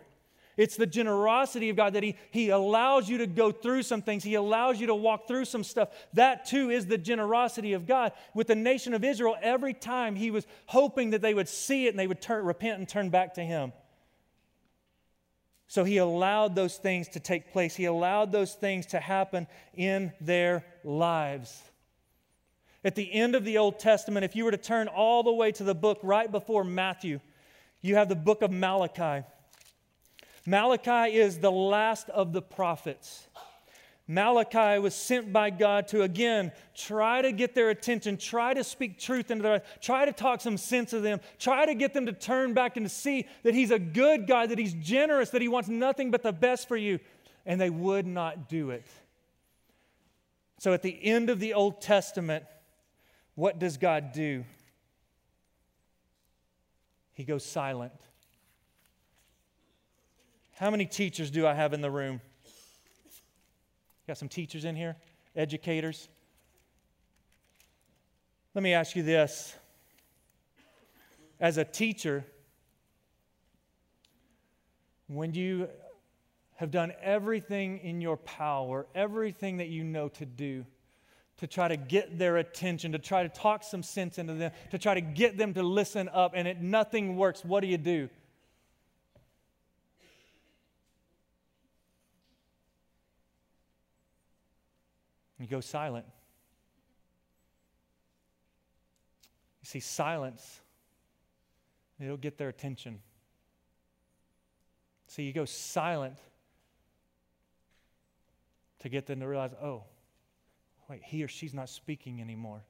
It's 0.59 0.75
the 0.75 0.85
generosity 0.85 1.69
of 1.69 1.77
God 1.77 1.93
that 1.93 2.03
he, 2.03 2.17
he 2.31 2.49
allows 2.49 3.07
you 3.07 3.19
to 3.19 3.27
go 3.27 3.49
through 3.49 3.83
some 3.83 4.01
things. 4.01 4.25
He 4.25 4.33
allows 4.33 4.77
you 4.77 4.87
to 4.87 4.95
walk 4.95 5.25
through 5.25 5.45
some 5.45 5.63
stuff. 5.63 5.87
That 6.15 6.43
too 6.43 6.69
is 6.69 6.85
the 6.85 6.97
generosity 6.97 7.71
of 7.71 7.87
God. 7.87 8.11
With 8.33 8.47
the 8.47 8.55
nation 8.55 8.93
of 8.93 9.05
Israel, 9.05 9.37
every 9.41 9.73
time 9.73 10.17
he 10.17 10.31
was 10.31 10.45
hoping 10.65 11.11
that 11.11 11.21
they 11.21 11.33
would 11.33 11.47
see 11.47 11.85
it 11.85 11.91
and 11.91 11.97
they 11.97 12.07
would 12.07 12.19
turn, 12.19 12.43
repent 12.43 12.77
and 12.77 12.89
turn 12.89 13.09
back 13.09 13.35
to 13.35 13.41
him. 13.41 13.71
So 15.69 15.85
he 15.85 15.95
allowed 15.95 16.55
those 16.55 16.75
things 16.75 17.07
to 17.09 17.21
take 17.21 17.53
place. 17.53 17.77
He 17.77 17.85
allowed 17.85 18.33
those 18.33 18.53
things 18.53 18.85
to 18.87 18.99
happen 18.99 19.47
in 19.75 20.11
their 20.19 20.65
lives. 20.83 21.57
At 22.83 22.95
the 22.95 23.13
end 23.13 23.33
of 23.33 23.45
the 23.45 23.59
Old 23.59 23.79
Testament, 23.79 24.25
if 24.25 24.35
you 24.35 24.43
were 24.43 24.51
to 24.51 24.57
turn 24.57 24.89
all 24.89 25.23
the 25.23 25.31
way 25.31 25.53
to 25.53 25.63
the 25.63 25.73
book 25.73 25.99
right 26.03 26.29
before 26.29 26.65
Matthew, 26.65 27.21
you 27.81 27.95
have 27.95 28.09
the 28.09 28.15
book 28.17 28.41
of 28.41 28.51
Malachi. 28.51 29.25
Malachi 30.49 31.15
is 31.15 31.37
the 31.37 31.51
last 31.51 32.09
of 32.09 32.33
the 32.33 32.41
prophets. 32.41 33.27
Malachi 34.07 34.79
was 34.79 34.95
sent 34.95 35.31
by 35.31 35.51
God 35.51 35.87
to 35.89 36.01
again 36.01 36.51
try 36.73 37.21
to 37.21 37.31
get 37.31 37.53
their 37.53 37.69
attention, 37.69 38.17
try 38.17 38.55
to 38.55 38.63
speak 38.63 38.97
truth 38.97 39.29
into 39.29 39.43
their 39.43 39.51
life, 39.53 39.77
try 39.79 40.05
to 40.05 40.11
talk 40.11 40.41
some 40.41 40.57
sense 40.57 40.89
to 40.89 40.99
them, 40.99 41.19
try 41.37 41.67
to 41.67 41.75
get 41.75 41.93
them 41.93 42.07
to 42.07 42.13
turn 42.13 42.55
back 42.55 42.77
and 42.77 42.85
to 42.87 42.89
see 42.89 43.27
that 43.43 43.53
He's 43.53 43.69
a 43.69 43.77
good 43.77 44.25
God, 44.25 44.49
that 44.49 44.57
He's 44.57 44.73
generous, 44.73 45.29
that 45.29 45.41
He 45.43 45.47
wants 45.47 45.69
nothing 45.69 46.09
but 46.09 46.23
the 46.23 46.33
best 46.33 46.67
for 46.67 46.75
you. 46.75 46.99
And 47.45 47.61
they 47.61 47.69
would 47.69 48.07
not 48.07 48.49
do 48.49 48.71
it. 48.71 48.87
So 50.57 50.73
at 50.73 50.81
the 50.81 50.97
end 51.05 51.29
of 51.29 51.39
the 51.39 51.53
Old 51.53 51.79
Testament, 51.79 52.43
what 53.35 53.59
does 53.59 53.77
God 53.77 54.13
do? 54.13 54.43
He 57.13 57.23
goes 57.23 57.45
silent. 57.45 57.93
How 60.59 60.69
many 60.69 60.85
teachers 60.85 61.31
do 61.31 61.47
I 61.47 61.53
have 61.53 61.71
in 61.71 61.79
the 61.79 61.89
room? 61.89 62.19
Got 64.05 64.17
some 64.17 64.27
teachers 64.27 64.65
in 64.65 64.75
here? 64.75 64.97
Educators? 65.33 66.09
Let 68.53 68.61
me 68.61 68.73
ask 68.73 68.93
you 68.93 69.01
this. 69.01 69.55
As 71.39 71.57
a 71.57 71.63
teacher, 71.63 72.25
when 75.07 75.33
you 75.33 75.69
have 76.55 76.71
done 76.71 76.91
everything 77.01 77.77
in 77.77 78.01
your 78.01 78.17
power, 78.17 78.85
everything 78.93 79.57
that 79.57 79.69
you 79.69 79.85
know 79.85 80.09
to 80.09 80.25
do, 80.25 80.65
to 81.37 81.47
try 81.47 81.69
to 81.69 81.77
get 81.77 82.19
their 82.19 82.35
attention, 82.35 82.91
to 82.91 82.99
try 82.99 83.23
to 83.23 83.29
talk 83.29 83.63
some 83.63 83.81
sense 83.81 84.17
into 84.17 84.33
them, 84.33 84.51
to 84.71 84.77
try 84.77 84.93
to 84.93 84.99
get 84.99 85.37
them 85.37 85.53
to 85.53 85.63
listen 85.63 86.09
up, 86.09 86.33
and 86.35 86.49
it 86.49 86.61
nothing 86.61 87.15
works, 87.15 87.45
what 87.45 87.61
do 87.61 87.67
you 87.67 87.77
do? 87.77 88.09
Go 95.49 95.59
silent. 95.59 96.05
You 99.61 99.65
see, 99.65 99.79
silence, 99.79 100.61
it'll 101.99 102.17
get 102.17 102.37
their 102.37 102.49
attention. 102.49 102.99
See, 105.07 105.23
you 105.23 105.33
go 105.33 105.45
silent 105.45 106.15
to 108.79 108.89
get 108.89 109.05
them 109.05 109.19
to 109.19 109.27
realize, 109.27 109.51
oh, 109.61 109.83
wait, 110.87 111.01
he 111.03 111.23
or 111.23 111.27
she's 111.27 111.53
not 111.53 111.67
speaking 111.67 112.21
anymore. 112.21 112.61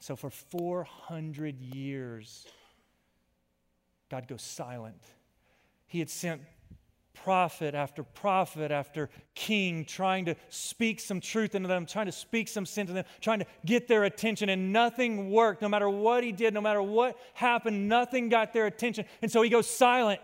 So 0.00 0.16
for 0.16 0.28
400 0.28 1.60
years, 1.60 2.46
God 4.10 4.28
goes 4.28 4.42
silent. 4.42 5.02
He 5.86 5.98
had 5.98 6.10
sent 6.10 6.42
prophet 7.14 7.74
after 7.74 8.02
prophet 8.02 8.70
after 8.70 9.08
king 9.34 9.84
trying 9.84 10.24
to 10.26 10.34
speak 10.48 11.00
some 11.00 11.20
truth 11.20 11.54
into 11.54 11.68
them, 11.68 11.86
trying 11.86 12.06
to 12.06 12.12
speak 12.12 12.48
some 12.48 12.66
sense 12.66 12.90
into 12.90 12.92
them, 12.92 13.04
trying 13.20 13.38
to 13.38 13.46
get 13.64 13.88
their 13.88 14.04
attention, 14.04 14.48
and 14.48 14.72
nothing 14.72 15.30
worked. 15.30 15.62
No 15.62 15.68
matter 15.68 15.88
what 15.88 16.24
he 16.24 16.32
did, 16.32 16.52
no 16.52 16.60
matter 16.60 16.82
what 16.82 17.18
happened, 17.32 17.88
nothing 17.88 18.28
got 18.28 18.52
their 18.52 18.66
attention. 18.66 19.04
And 19.22 19.30
so 19.30 19.42
he 19.42 19.50
goes 19.50 19.68
silent. 19.68 20.20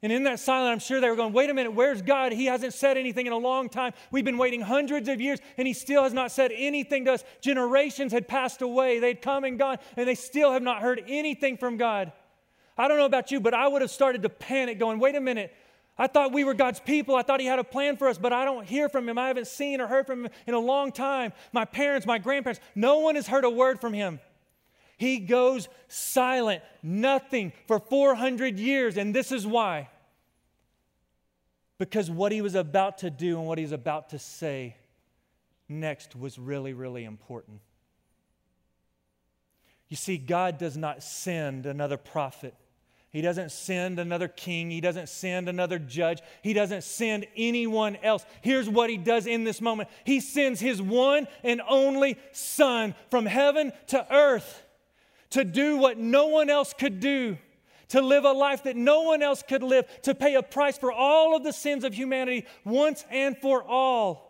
And 0.00 0.12
in 0.12 0.22
that 0.24 0.38
silence, 0.38 0.70
I'm 0.70 0.78
sure 0.78 1.00
they 1.00 1.10
were 1.10 1.16
going, 1.16 1.32
wait 1.32 1.50
a 1.50 1.54
minute, 1.54 1.72
where's 1.72 2.02
God? 2.02 2.30
He 2.30 2.46
hasn't 2.46 2.72
said 2.72 2.96
anything 2.96 3.26
in 3.26 3.32
a 3.32 3.38
long 3.38 3.68
time. 3.68 3.92
We've 4.12 4.24
been 4.24 4.38
waiting 4.38 4.60
hundreds 4.60 5.08
of 5.08 5.20
years, 5.20 5.40
and 5.56 5.66
He 5.66 5.74
still 5.74 6.04
has 6.04 6.12
not 6.12 6.30
said 6.30 6.52
anything 6.54 7.04
to 7.06 7.14
us. 7.14 7.24
Generations 7.40 8.12
had 8.12 8.28
passed 8.28 8.62
away, 8.62 9.00
they'd 9.00 9.20
come 9.20 9.42
and 9.42 9.58
gone, 9.58 9.78
and 9.96 10.06
they 10.06 10.14
still 10.14 10.52
have 10.52 10.62
not 10.62 10.82
heard 10.82 11.02
anything 11.08 11.56
from 11.56 11.78
God. 11.78 12.12
I 12.78 12.88
don't 12.88 12.96
know 12.96 13.06
about 13.06 13.30
you, 13.30 13.40
but 13.40 13.54
I 13.54 13.66
would 13.66 13.82
have 13.82 13.90
started 13.90 14.22
to 14.22 14.28
panic, 14.28 14.78
going, 14.78 14.98
wait 15.00 15.16
a 15.16 15.20
minute. 15.20 15.52
I 15.98 16.06
thought 16.06 16.32
we 16.32 16.44
were 16.44 16.54
God's 16.54 16.78
people. 16.78 17.16
I 17.16 17.22
thought 17.22 17.40
He 17.40 17.46
had 17.46 17.58
a 17.58 17.64
plan 17.64 17.96
for 17.96 18.08
us, 18.08 18.18
but 18.18 18.32
I 18.32 18.44
don't 18.44 18.64
hear 18.64 18.88
from 18.88 19.08
Him. 19.08 19.18
I 19.18 19.26
haven't 19.26 19.48
seen 19.48 19.80
or 19.80 19.88
heard 19.88 20.06
from 20.06 20.26
Him 20.26 20.32
in 20.46 20.54
a 20.54 20.60
long 20.60 20.92
time. 20.92 21.32
My 21.52 21.64
parents, 21.64 22.06
my 22.06 22.18
grandparents, 22.18 22.60
no 22.76 23.00
one 23.00 23.16
has 23.16 23.26
heard 23.26 23.44
a 23.44 23.50
word 23.50 23.80
from 23.80 23.92
Him. 23.92 24.20
He 24.96 25.18
goes 25.18 25.68
silent, 25.88 26.62
nothing 26.82 27.52
for 27.66 27.80
400 27.80 28.58
years, 28.58 28.96
and 28.96 29.14
this 29.14 29.32
is 29.32 29.46
why. 29.46 29.88
Because 31.78 32.10
what 32.10 32.32
he 32.32 32.42
was 32.42 32.56
about 32.56 32.98
to 32.98 33.10
do 33.10 33.38
and 33.38 33.46
what 33.46 33.58
he's 33.58 33.70
about 33.70 34.10
to 34.10 34.18
say 34.18 34.76
next 35.68 36.16
was 36.16 36.38
really, 36.38 36.72
really 36.72 37.04
important. 37.04 37.60
You 39.88 39.96
see, 39.96 40.18
God 40.18 40.58
does 40.58 40.76
not 40.76 41.02
send 41.04 41.64
another 41.64 41.96
prophet. 41.96 42.54
He 43.10 43.22
doesn't 43.22 43.52
send 43.52 43.98
another 43.98 44.28
king. 44.28 44.70
He 44.70 44.82
doesn't 44.82 45.08
send 45.08 45.48
another 45.48 45.78
judge. 45.78 46.20
He 46.42 46.52
doesn't 46.52 46.84
send 46.84 47.26
anyone 47.36 47.96
else. 48.02 48.26
Here's 48.42 48.68
what 48.68 48.90
he 48.90 48.98
does 48.98 49.26
in 49.26 49.44
this 49.44 49.60
moment 49.60 49.88
He 50.04 50.20
sends 50.20 50.60
his 50.60 50.82
one 50.82 51.26
and 51.42 51.62
only 51.68 52.18
Son 52.32 52.94
from 53.10 53.26
heaven 53.26 53.72
to 53.88 54.06
earth 54.14 54.62
to 55.30 55.44
do 55.44 55.76
what 55.76 55.98
no 55.98 56.26
one 56.26 56.50
else 56.50 56.72
could 56.72 57.00
do, 57.00 57.36
to 57.88 58.00
live 58.00 58.24
a 58.24 58.32
life 58.32 58.64
that 58.64 58.76
no 58.76 59.02
one 59.02 59.22
else 59.22 59.42
could 59.42 59.62
live, 59.62 59.86
to 60.02 60.14
pay 60.14 60.34
a 60.34 60.42
price 60.42 60.78
for 60.78 60.92
all 60.92 61.36
of 61.36 61.44
the 61.44 61.52
sins 61.52 61.84
of 61.84 61.94
humanity 61.94 62.46
once 62.64 63.04
and 63.10 63.36
for 63.38 63.62
all. 63.62 64.27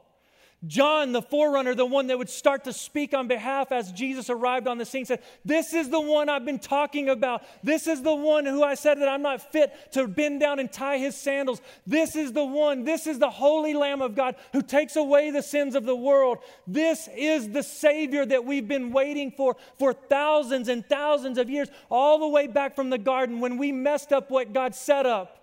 John, 0.66 1.12
the 1.12 1.23
forerunner, 1.23 1.77
the 1.77 1.87
one 1.87 2.09
that 2.09 2.18
would 2.18 2.29
start 2.29 2.64
to 2.64 2.73
speak 2.73 3.14
on 3.14 3.29
behalf 3.29 3.71
as 3.71 3.92
Jesus 3.92 4.29
arrived 4.29 4.66
on 4.66 4.77
the 4.77 4.85
scene, 4.85 5.05
said, 5.05 5.23
This 5.44 5.73
is 5.73 5.88
the 5.88 6.01
one 6.01 6.29
I've 6.29 6.44
been 6.44 6.59
talking 6.59 7.09
about. 7.09 7.44
This 7.62 7.87
is 7.87 8.03
the 8.03 8.14
one 8.14 8.44
who 8.44 8.64
I 8.64 8.75
said 8.75 9.01
that 9.01 9.09
I'm 9.09 9.23
not 9.23 9.53
fit 9.53 9.73
to 9.92 10.09
bend 10.09 10.40
down 10.40 10.59
and 10.59 10.71
tie 10.71 10.99
his 10.99 11.16
sandals. 11.16 11.61
This 11.87 12.16
is 12.16 12.33
the 12.33 12.44
one. 12.44 12.83
This 12.83 13.07
is 13.07 13.21
the 13.21 13.31
holy 13.31 13.73
Lamb 13.73 14.03
of 14.03 14.16
God 14.16 14.35
who 14.53 14.61
takes 14.61 14.97
away 14.97 15.31
the 15.31 15.42
sins 15.42 15.77
of 15.77 15.85
the 15.85 15.94
world. 15.94 16.38
This 16.66 17.09
is 17.16 17.51
the 17.51 17.62
Savior 17.62 18.27
that 18.27 18.44
we've 18.44 18.66
been 18.66 18.90
waiting 18.90 19.31
for 19.31 19.57
for 19.79 19.92
thousands 19.92 20.66
and 20.66 20.85
thousands 20.85 21.38
of 21.38 21.49
years, 21.49 21.68
all 21.88 22.18
the 22.18 22.29
way 22.29 22.49
back 22.49 22.75
from 22.75 22.90
the 22.90 22.99
garden 22.99 23.38
when 23.38 23.59
we 23.59 23.71
messed 23.71 24.12
up 24.12 24.29
what 24.29 24.53
God 24.53 24.75
set 24.75 25.07
up. 25.07 25.37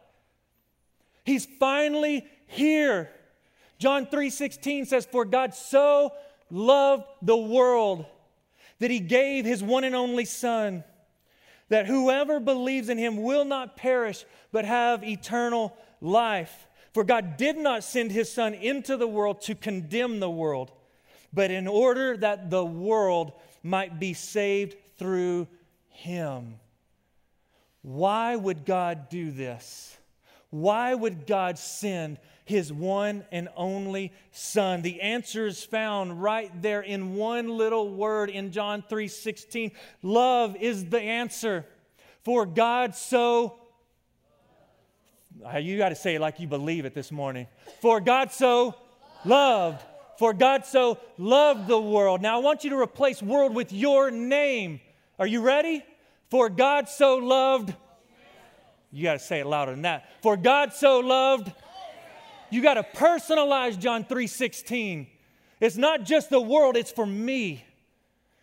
He's 1.23 1.47
finally 1.57 2.27
here. 2.47 3.09
John 3.77 4.07
3:16 4.07 4.85
says 4.85 5.05
for 5.05 5.25
God 5.25 5.53
so 5.53 6.13
loved 6.49 7.05
the 7.21 7.37
world 7.37 8.05
that 8.79 8.91
he 8.91 8.99
gave 8.99 9.45
his 9.45 9.63
one 9.63 9.83
and 9.83 9.95
only 9.95 10.25
son 10.25 10.83
that 11.69 11.87
whoever 11.87 12.39
believes 12.39 12.89
in 12.89 12.97
him 12.97 13.23
will 13.23 13.45
not 13.45 13.75
perish 13.75 14.25
but 14.51 14.65
have 14.65 15.03
eternal 15.03 15.75
life. 16.01 16.67
For 16.93 17.03
God 17.03 17.37
did 17.37 17.57
not 17.57 17.83
send 17.83 18.11
his 18.11 18.31
son 18.31 18.53
into 18.53 18.95
the 18.95 19.07
world 19.07 19.41
to 19.41 19.55
condemn 19.55 20.19
the 20.19 20.29
world, 20.29 20.71
but 21.33 21.51
in 21.51 21.67
order 21.67 22.15
that 22.17 22.49
the 22.49 22.63
world 22.63 23.33
might 23.63 23.99
be 23.99 24.13
saved 24.13 24.75
through 24.97 25.47
him. 25.89 26.59
Why 27.81 28.35
would 28.35 28.65
God 28.65 29.09
do 29.09 29.31
this? 29.31 29.97
Why 30.51 30.93
would 30.93 31.27
God 31.27 31.57
send 31.57 32.17
his 32.45 32.71
one 32.71 33.25
and 33.31 33.49
only 33.55 34.13
son. 34.31 34.83
The 34.83 35.01
answer 35.01 35.47
is 35.47 35.63
found 35.63 36.21
right 36.21 36.51
there 36.61 36.81
in 36.81 37.15
one 37.15 37.49
little 37.49 37.89
word 37.89 38.29
in 38.29 38.51
john 38.51 38.83
3.16 38.89 39.71
love 40.01 40.55
is 40.55 40.85
the 40.85 41.01
answer. 41.01 41.65
For 42.23 42.45
god 42.45 42.95
so 42.95 43.55
you 45.59 45.77
got 45.77 45.89
to 45.89 45.95
say 45.95 46.15
it 46.15 46.21
like 46.21 46.39
you 46.39 46.47
believe 46.47 46.85
it 46.85 46.93
this 46.93 47.11
morning. 47.11 47.47
For 47.81 47.99
god 47.99 48.31
so 48.31 48.75
loved 49.25 49.83
for 50.17 50.33
god 50.33 50.65
so 50.65 50.97
loved 51.17 51.67
the 51.67 51.81
world. 51.81 52.21
Now 52.21 52.37
i 52.37 52.41
want 52.41 52.63
you 52.63 52.69
to 52.69 52.79
replace 52.79 53.21
world 53.21 53.55
with 53.55 53.73
your 53.73 54.11
name. 54.11 54.79
Are 55.17 55.27
you 55.27 55.41
ready? 55.41 55.83
For 56.29 56.49
god 56.49 56.89
so 56.89 57.17
loved 57.17 57.73
you 58.91 59.03
got 59.03 59.13
to 59.13 59.19
say 59.19 59.41
it 59.41 59.45
louder 59.45 59.71
than 59.71 59.81
that. 59.81 60.09
For 60.21 60.37
god 60.37 60.71
so 60.71 60.99
loved 60.99 61.51
you 62.49 62.61
got 62.61 62.75
to 62.75 62.83
personalize 62.83 63.79
John 63.79 64.03
3:16. 64.03 65.07
It's 65.59 65.77
not 65.77 66.03
just 66.03 66.29
the 66.29 66.41
world, 66.41 66.75
it's 66.75 66.91
for 66.91 67.05
me. 67.05 67.63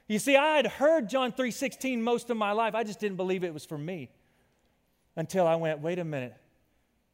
You 0.09 0.19
see, 0.19 0.37
I 0.37 0.57
had 0.57 0.67
heard 0.67 1.09
John 1.09 1.33
3:16 1.33 2.01
most 2.01 2.31
of 2.31 2.37
my 2.37 2.53
life. 2.53 2.75
I 2.75 2.85
just 2.85 3.01
didn't 3.01 3.17
believe 3.17 3.45
it 3.45 3.55
was 3.55 3.65
for 3.65 3.79
me. 3.79 4.11
Until 5.17 5.47
I 5.47 5.57
went, 5.57 5.81
wait 5.81 5.99
a 5.99 6.05
minute. 6.05 6.35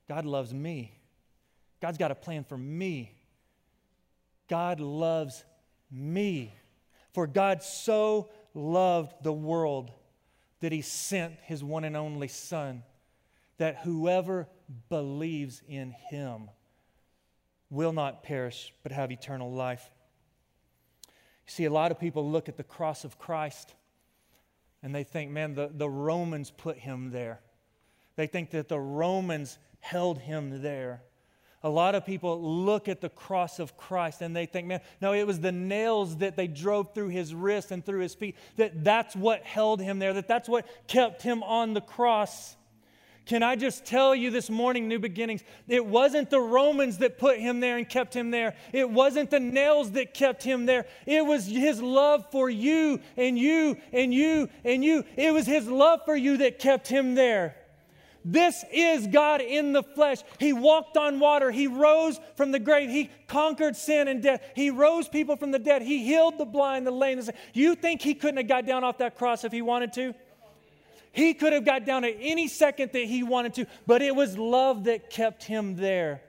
God 0.08 0.24
loves 0.24 0.54
me. 0.54 0.92
God's 1.80 1.98
got 1.98 2.10
a 2.10 2.14
plan 2.14 2.44
for 2.44 2.56
me. 2.56 3.12
God 4.48 4.80
loves 4.80 5.44
me. 5.90 6.54
For 7.12 7.26
God 7.26 7.62
so 7.62 8.30
loved 8.54 9.22
the 9.22 9.32
world 9.32 9.90
that 10.60 10.72
he 10.72 10.82
sent 10.82 11.34
his 11.42 11.62
one 11.62 11.84
and 11.84 11.96
only 11.96 12.28
Son, 12.28 12.82
that 13.58 13.78
whoever 13.78 14.48
believes 14.88 15.62
in 15.68 15.92
him 16.10 16.50
will 17.70 17.92
not 17.92 18.22
perish, 18.22 18.72
but 18.82 18.92
have 18.92 19.10
eternal 19.10 19.52
life. 19.52 19.90
You 21.46 21.52
see, 21.52 21.64
a 21.64 21.70
lot 21.70 21.90
of 21.90 21.98
people 21.98 22.30
look 22.30 22.48
at 22.48 22.56
the 22.56 22.64
cross 22.64 23.04
of 23.04 23.18
Christ 23.18 23.74
and 24.82 24.94
they 24.94 25.04
think, 25.04 25.30
man, 25.30 25.54
the, 25.54 25.70
the 25.72 25.88
Romans 25.88 26.50
put 26.50 26.78
him 26.78 27.10
there. 27.10 27.40
They 28.16 28.26
think 28.26 28.50
that 28.50 28.68
the 28.68 28.78
Romans 28.78 29.58
held 29.80 30.18
him 30.18 30.62
there. 30.62 31.02
A 31.62 31.68
lot 31.68 31.96
of 31.96 32.06
people 32.06 32.40
look 32.40 32.88
at 32.88 33.00
the 33.00 33.08
cross 33.08 33.58
of 33.58 33.76
Christ 33.76 34.22
and 34.22 34.34
they 34.34 34.46
think, 34.46 34.68
man, 34.68 34.80
no, 35.00 35.12
it 35.12 35.26
was 35.26 35.40
the 35.40 35.50
nails 35.50 36.18
that 36.18 36.36
they 36.36 36.46
drove 36.46 36.94
through 36.94 37.08
his 37.08 37.34
wrists 37.34 37.72
and 37.72 37.84
through 37.84 38.00
his 38.00 38.14
feet, 38.14 38.36
that 38.56 38.84
that's 38.84 39.16
what 39.16 39.42
held 39.42 39.80
him 39.80 39.98
there, 39.98 40.12
that 40.12 40.28
that's 40.28 40.48
what 40.48 40.66
kept 40.86 41.22
him 41.22 41.42
on 41.42 41.74
the 41.74 41.80
cross. 41.80 42.56
Can 43.28 43.42
I 43.42 43.56
just 43.56 43.84
tell 43.84 44.14
you 44.14 44.30
this 44.30 44.48
morning, 44.48 44.88
New 44.88 44.98
Beginnings? 44.98 45.44
It 45.68 45.84
wasn't 45.84 46.30
the 46.30 46.40
Romans 46.40 46.96
that 46.98 47.18
put 47.18 47.38
him 47.38 47.60
there 47.60 47.76
and 47.76 47.86
kept 47.86 48.16
him 48.16 48.30
there. 48.30 48.56
It 48.72 48.88
wasn't 48.88 49.30
the 49.30 49.38
nails 49.38 49.90
that 49.92 50.14
kept 50.14 50.42
him 50.42 50.64
there. 50.64 50.86
It 51.04 51.26
was 51.26 51.44
his 51.44 51.82
love 51.82 52.24
for 52.32 52.48
you 52.48 53.00
and 53.18 53.38
you 53.38 53.76
and 53.92 54.14
you 54.14 54.48
and 54.64 54.82
you. 54.82 55.04
It 55.14 55.34
was 55.34 55.44
his 55.44 55.68
love 55.68 56.00
for 56.06 56.16
you 56.16 56.38
that 56.38 56.58
kept 56.58 56.88
him 56.88 57.14
there. 57.14 57.54
This 58.24 58.64
is 58.72 59.06
God 59.06 59.42
in 59.42 59.74
the 59.74 59.82
flesh. 59.82 60.20
He 60.40 60.54
walked 60.54 60.96
on 60.96 61.20
water. 61.20 61.50
He 61.50 61.66
rose 61.66 62.18
from 62.34 62.50
the 62.50 62.58
grave. 62.58 62.88
He 62.88 63.10
conquered 63.26 63.76
sin 63.76 64.08
and 64.08 64.22
death. 64.22 64.42
He 64.56 64.70
rose 64.70 65.06
people 65.06 65.36
from 65.36 65.50
the 65.50 65.58
dead. 65.58 65.82
He 65.82 66.02
healed 66.02 66.38
the 66.38 66.46
blind, 66.46 66.86
the 66.86 66.92
lame. 66.92 67.20
You 67.52 67.74
think 67.74 68.00
he 68.00 68.14
couldn't 68.14 68.38
have 68.38 68.48
got 68.48 68.64
down 68.64 68.84
off 68.84 68.96
that 68.98 69.18
cross 69.18 69.44
if 69.44 69.52
he 69.52 69.60
wanted 69.60 69.92
to? 69.92 70.14
He 71.12 71.34
could 71.34 71.52
have 71.52 71.64
got 71.64 71.84
down 71.84 72.04
at 72.04 72.16
any 72.20 72.48
second 72.48 72.92
that 72.92 73.04
he 73.04 73.22
wanted 73.22 73.54
to, 73.54 73.66
but 73.86 74.02
it 74.02 74.14
was 74.14 74.36
love 74.36 74.84
that 74.84 75.10
kept 75.10 75.44
him 75.44 75.76
there. 75.76 76.22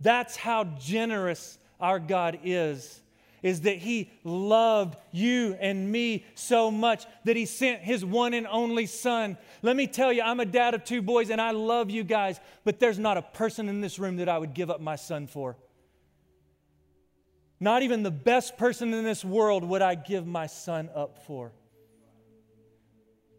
That's 0.00 0.36
how 0.36 0.64
generous 0.64 1.58
our 1.80 1.98
God 1.98 2.40
is. 2.44 3.00
Is 3.42 3.62
that 3.62 3.76
he 3.76 4.10
loved 4.22 4.96
you 5.12 5.54
and 5.60 5.92
me 5.92 6.24
so 6.34 6.70
much 6.70 7.04
that 7.24 7.36
he 7.36 7.44
sent 7.44 7.82
his 7.82 8.02
one 8.02 8.32
and 8.32 8.46
only 8.46 8.86
son. 8.86 9.36
Let 9.60 9.76
me 9.76 9.86
tell 9.86 10.10
you, 10.10 10.22
I'm 10.22 10.40
a 10.40 10.46
dad 10.46 10.72
of 10.72 10.84
two 10.84 11.02
boys 11.02 11.28
and 11.28 11.40
I 11.40 11.50
love 11.50 11.90
you 11.90 12.04
guys, 12.04 12.40
but 12.64 12.80
there's 12.80 12.98
not 12.98 13.18
a 13.18 13.22
person 13.22 13.68
in 13.68 13.82
this 13.82 13.98
room 13.98 14.16
that 14.16 14.30
I 14.30 14.38
would 14.38 14.54
give 14.54 14.70
up 14.70 14.80
my 14.80 14.96
son 14.96 15.26
for. 15.26 15.58
Not 17.60 17.82
even 17.82 18.02
the 18.02 18.10
best 18.10 18.56
person 18.56 18.92
in 18.94 19.04
this 19.04 19.24
world 19.24 19.62
would 19.64 19.82
I 19.82 19.94
give 19.94 20.26
my 20.26 20.46
son 20.46 20.88
up 20.94 21.18
for. 21.26 21.52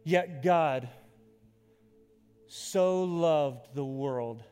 Yet 0.06 0.44
God 0.44 0.88
so 2.48 3.04
loved 3.04 3.74
the 3.74 3.84
world 3.84 4.44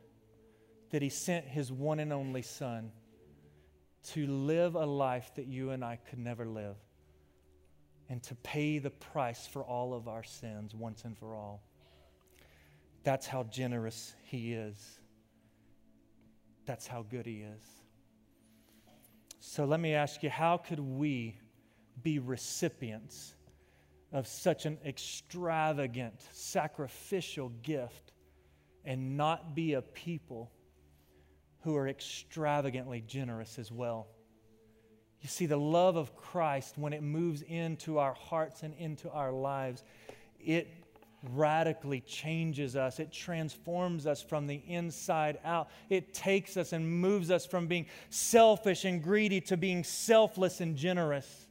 that 0.89 1.03
he 1.03 1.09
sent 1.09 1.45
his 1.45 1.71
one 1.71 1.99
and 1.99 2.11
only 2.11 2.41
Son 2.41 2.91
to 4.09 4.25
live 4.25 4.73
a 4.73 4.85
life 4.85 5.31
that 5.35 5.45
you 5.45 5.69
and 5.69 5.85
I 5.85 5.97
could 6.09 6.17
never 6.17 6.45
live 6.45 6.75
and 8.09 8.21
to 8.23 8.35
pay 8.35 8.79
the 8.79 8.89
price 8.89 9.45
for 9.45 9.63
all 9.63 9.93
of 9.93 10.07
our 10.07 10.23
sins 10.23 10.73
once 10.73 11.05
and 11.05 11.15
for 11.15 11.35
all. 11.35 11.61
That's 13.03 13.27
how 13.27 13.43
generous 13.43 14.15
he 14.23 14.53
is. 14.53 14.99
That's 16.65 16.87
how 16.87 17.03
good 17.03 17.27
he 17.27 17.41
is. 17.41 17.63
So 19.39 19.65
let 19.65 19.79
me 19.79 19.93
ask 19.93 20.23
you 20.23 20.31
how 20.31 20.57
could 20.57 20.79
we 20.79 21.37
be 22.01 22.17
recipients 22.17 23.35
of 24.13 24.27
such 24.27 24.67
an 24.67 24.77
extravagant, 24.85 26.21
sacrificial 26.31 27.49
gift 27.63 28.13
and 28.85 29.17
not 29.17 29.55
be 29.55 29.73
a 29.73 29.81
people 29.81 30.51
who 31.61 31.75
are 31.75 31.87
extravagantly 31.87 33.01
generous 33.01 33.57
as 33.57 33.71
well. 33.71 34.07
You 35.21 35.29
see, 35.29 35.47
the 35.47 35.57
love 35.57 35.95
of 35.95 36.15
Christ, 36.15 36.77
when 36.77 36.93
it 36.93 37.01
moves 37.01 37.41
into 37.41 37.97
our 37.97 38.13
hearts 38.13 38.61
and 38.61 38.73
into 38.75 39.09
our 39.09 39.31
lives, 39.31 39.83
it 40.39 40.67
radically 41.31 42.01
changes 42.01 42.75
us. 42.75 42.99
It 42.99 43.11
transforms 43.11 44.05
us 44.05 44.21
from 44.21 44.45
the 44.45 44.61
inside 44.67 45.39
out. 45.45 45.69
It 45.89 46.13
takes 46.13 46.57
us 46.57 46.73
and 46.73 46.87
moves 47.01 47.31
us 47.31 47.45
from 47.45 47.67
being 47.67 47.87
selfish 48.09 48.83
and 48.83 49.01
greedy 49.01 49.39
to 49.41 49.57
being 49.57 49.85
selfless 49.85 50.59
and 50.59 50.75
generous 50.75 51.42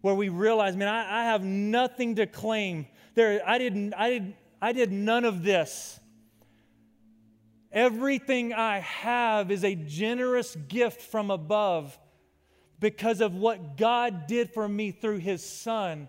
where 0.00 0.14
we 0.14 0.28
realize, 0.28 0.76
man, 0.76 0.88
I, 0.88 1.22
I 1.22 1.24
have 1.24 1.42
nothing 1.42 2.16
to 2.16 2.26
claim. 2.26 2.86
There, 3.14 3.42
I 3.46 3.58
didn't, 3.58 3.94
I 3.94 4.10
did, 4.10 4.34
I 4.60 4.72
did 4.72 4.92
none 4.92 5.24
of 5.24 5.42
this. 5.42 5.98
Everything 7.70 8.52
I 8.54 8.78
have 8.78 9.50
is 9.50 9.64
a 9.64 9.74
generous 9.74 10.56
gift 10.68 11.02
from 11.02 11.30
above 11.30 11.98
because 12.80 13.20
of 13.20 13.34
what 13.34 13.76
God 13.76 14.26
did 14.26 14.52
for 14.52 14.68
me 14.68 14.90
through 14.90 15.18
His 15.18 15.44
Son. 15.44 16.08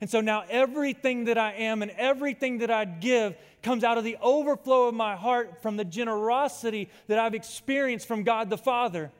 And 0.00 0.08
so 0.08 0.20
now 0.20 0.44
everything 0.48 1.24
that 1.24 1.38
I 1.38 1.52
am 1.52 1.82
and 1.82 1.90
everything 1.92 2.58
that 2.58 2.70
I 2.70 2.84
give 2.84 3.36
comes 3.62 3.82
out 3.82 3.98
of 3.98 4.04
the 4.04 4.16
overflow 4.20 4.88
of 4.88 4.94
my 4.94 5.16
heart 5.16 5.62
from 5.62 5.76
the 5.76 5.84
generosity 5.84 6.88
that 7.08 7.18
I've 7.18 7.34
experienced 7.34 8.06
from 8.06 8.22
God 8.22 8.50
the 8.50 8.58
Father 8.58 9.10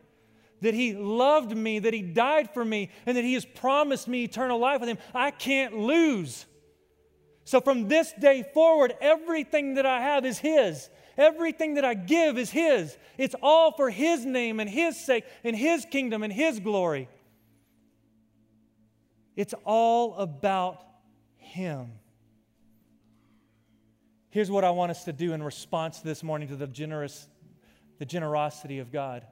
that 0.61 0.75
He 0.75 0.95
loved 0.95 1.57
me, 1.57 1.79
that 1.79 1.95
He 1.95 2.03
died 2.03 2.53
for 2.53 2.65
me, 2.65 2.91
and 3.07 3.17
that 3.17 3.25
He 3.25 3.35
has 3.35 3.45
promised 3.45 4.09
me 4.09 4.25
eternal 4.25 4.59
life 4.59 4.81
with 4.81 4.89
Him, 4.89 4.99
I 5.15 5.31
can't 5.31 5.79
lose. 5.79 6.47
So 7.45 7.61
from 7.61 7.89
this 7.89 8.13
day 8.13 8.45
forward, 8.53 8.95
everything 9.01 9.75
that 9.75 9.87
I 9.87 10.01
have 10.01 10.27
is 10.27 10.39
His. 10.39 10.91
Everything 11.17 11.75
that 11.75 11.85
I 11.85 11.95
give 11.95 12.39
is 12.39 12.51
His. 12.51 12.97
It's 13.17 13.35
all 13.43 13.73
for 13.73 13.91
His 13.91 14.25
name 14.25 14.61
and 14.61 14.69
His 14.69 14.99
sake 14.99 15.25
and 15.43 15.57
His 15.57 15.85
kingdom 15.85 16.23
and 16.23 16.33
His 16.33 16.61
glory. 16.61 17.09
It's 19.35 19.55
all 19.65 20.15
about 20.17 20.83
Him. 21.37 21.93
Here's 24.31 24.51
what 24.51 24.63
I 24.63 24.71
want 24.71 24.91
us 24.91 25.05
to 25.05 25.13
do 25.13 25.33
in 25.33 25.43
response 25.43 26.01
this 26.01 26.23
morning 26.23 26.49
to 26.49 26.57
the 26.57 26.67
generous, 26.67 27.29
the 27.99 28.05
generosity 28.05 28.79
of 28.79 28.93
God. 28.93 29.27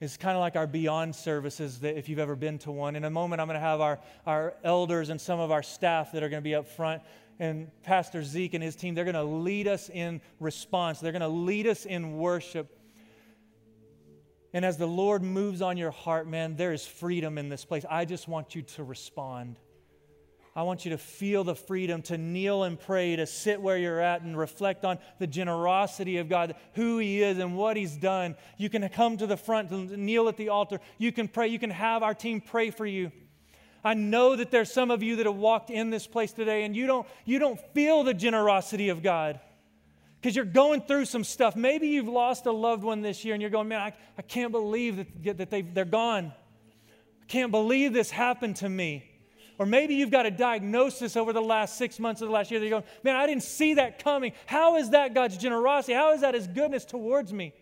It's 0.00 0.16
kind 0.16 0.36
of 0.36 0.40
like 0.40 0.54
our 0.54 0.68
Beyond 0.68 1.16
services 1.16 1.80
that 1.80 1.98
if 1.98 2.08
you've 2.08 2.20
ever 2.20 2.36
been 2.36 2.58
to 2.60 2.70
one. 2.70 2.94
In 2.94 3.04
a 3.04 3.10
moment, 3.10 3.40
I'm 3.40 3.48
going 3.48 3.56
to 3.56 3.60
have 3.60 3.80
our, 3.80 3.98
our 4.26 4.54
elders 4.62 5.08
and 5.08 5.20
some 5.20 5.40
of 5.40 5.50
our 5.50 5.62
staff 5.62 6.12
that 6.12 6.22
are 6.22 6.28
going 6.28 6.40
to 6.40 6.44
be 6.44 6.54
up 6.54 6.68
front. 6.68 7.02
And 7.40 7.70
Pastor 7.82 8.22
Zeke 8.22 8.54
and 8.54 8.62
his 8.62 8.76
team, 8.76 8.94
they're 8.94 9.04
going 9.04 9.14
to 9.14 9.24
lead 9.24 9.66
us 9.66 9.90
in 9.90 10.20
response. 10.38 11.00
They're 11.00 11.12
going 11.12 11.22
to 11.22 11.28
lead 11.28 11.66
us 11.66 11.84
in 11.84 12.18
worship. 12.18 12.78
And 14.52 14.64
as 14.64 14.76
the 14.76 14.86
Lord 14.86 15.22
moves 15.22 15.62
on 15.62 15.76
your 15.76 15.90
heart, 15.90 16.28
man, 16.28 16.56
there 16.56 16.72
is 16.72 16.86
freedom 16.86 17.36
in 17.36 17.48
this 17.48 17.64
place. 17.64 17.84
I 17.88 18.04
just 18.04 18.28
want 18.28 18.54
you 18.54 18.62
to 18.62 18.84
respond. 18.84 19.58
I 20.58 20.62
want 20.62 20.84
you 20.84 20.90
to 20.90 20.98
feel 20.98 21.44
the 21.44 21.54
freedom 21.54 22.02
to 22.02 22.18
kneel 22.18 22.64
and 22.64 22.80
pray, 22.80 23.14
to 23.14 23.26
sit 23.26 23.62
where 23.62 23.78
you're 23.78 24.00
at 24.00 24.22
and 24.22 24.36
reflect 24.36 24.84
on 24.84 24.98
the 25.20 25.26
generosity 25.28 26.16
of 26.16 26.28
God, 26.28 26.56
who 26.72 26.98
He 26.98 27.22
is 27.22 27.38
and 27.38 27.56
what 27.56 27.76
He's 27.76 27.96
done. 27.96 28.34
You 28.56 28.68
can 28.68 28.88
come 28.88 29.16
to 29.18 29.28
the 29.28 29.36
front 29.36 29.70
and 29.70 29.88
kneel 29.98 30.26
at 30.26 30.36
the 30.36 30.48
altar. 30.48 30.80
You 30.98 31.12
can 31.12 31.28
pray. 31.28 31.46
You 31.46 31.60
can 31.60 31.70
have 31.70 32.02
our 32.02 32.12
team 32.12 32.40
pray 32.40 32.70
for 32.70 32.84
you. 32.84 33.12
I 33.84 33.94
know 33.94 34.34
that 34.34 34.50
there's 34.50 34.72
some 34.72 34.90
of 34.90 35.00
you 35.00 35.14
that 35.14 35.26
have 35.26 35.36
walked 35.36 35.70
in 35.70 35.90
this 35.90 36.08
place 36.08 36.32
today 36.32 36.64
and 36.64 36.74
you 36.74 36.88
don't, 36.88 37.06
you 37.24 37.38
don't 37.38 37.60
feel 37.72 38.02
the 38.02 38.12
generosity 38.12 38.88
of 38.88 39.00
God 39.00 39.38
because 40.20 40.34
you're 40.34 40.44
going 40.44 40.80
through 40.80 41.04
some 41.04 41.22
stuff. 41.22 41.54
Maybe 41.54 41.86
you've 41.86 42.08
lost 42.08 42.46
a 42.46 42.52
loved 42.52 42.82
one 42.82 43.00
this 43.00 43.24
year 43.24 43.34
and 43.34 43.40
you're 43.40 43.52
going, 43.52 43.68
man, 43.68 43.80
I, 43.80 43.92
I 44.18 44.22
can't 44.22 44.50
believe 44.50 45.06
that, 45.22 45.38
that 45.38 45.50
they 45.50 45.62
they're 45.62 45.84
gone. 45.84 46.32
I 47.22 47.26
can't 47.28 47.52
believe 47.52 47.92
this 47.92 48.10
happened 48.10 48.56
to 48.56 48.68
me. 48.68 49.07
Or 49.58 49.66
maybe 49.66 49.96
you've 49.96 50.12
got 50.12 50.24
a 50.24 50.30
diagnosis 50.30 51.16
over 51.16 51.32
the 51.32 51.42
last 51.42 51.76
six 51.76 51.98
months 51.98 52.22
of 52.22 52.28
the 52.28 52.32
last 52.32 52.50
year 52.50 52.60
that 52.60 52.66
you're 52.66 52.80
going, 52.80 52.90
man, 53.02 53.16
I 53.16 53.26
didn't 53.26 53.42
see 53.42 53.74
that 53.74 54.02
coming. 54.02 54.32
How 54.46 54.76
is 54.76 54.90
that 54.90 55.14
God's 55.14 55.36
generosity? 55.36 55.94
How 55.94 56.12
is 56.12 56.20
that 56.20 56.34
His 56.34 56.46
goodness 56.46 56.84
towards 56.84 57.32
me? 57.32 57.52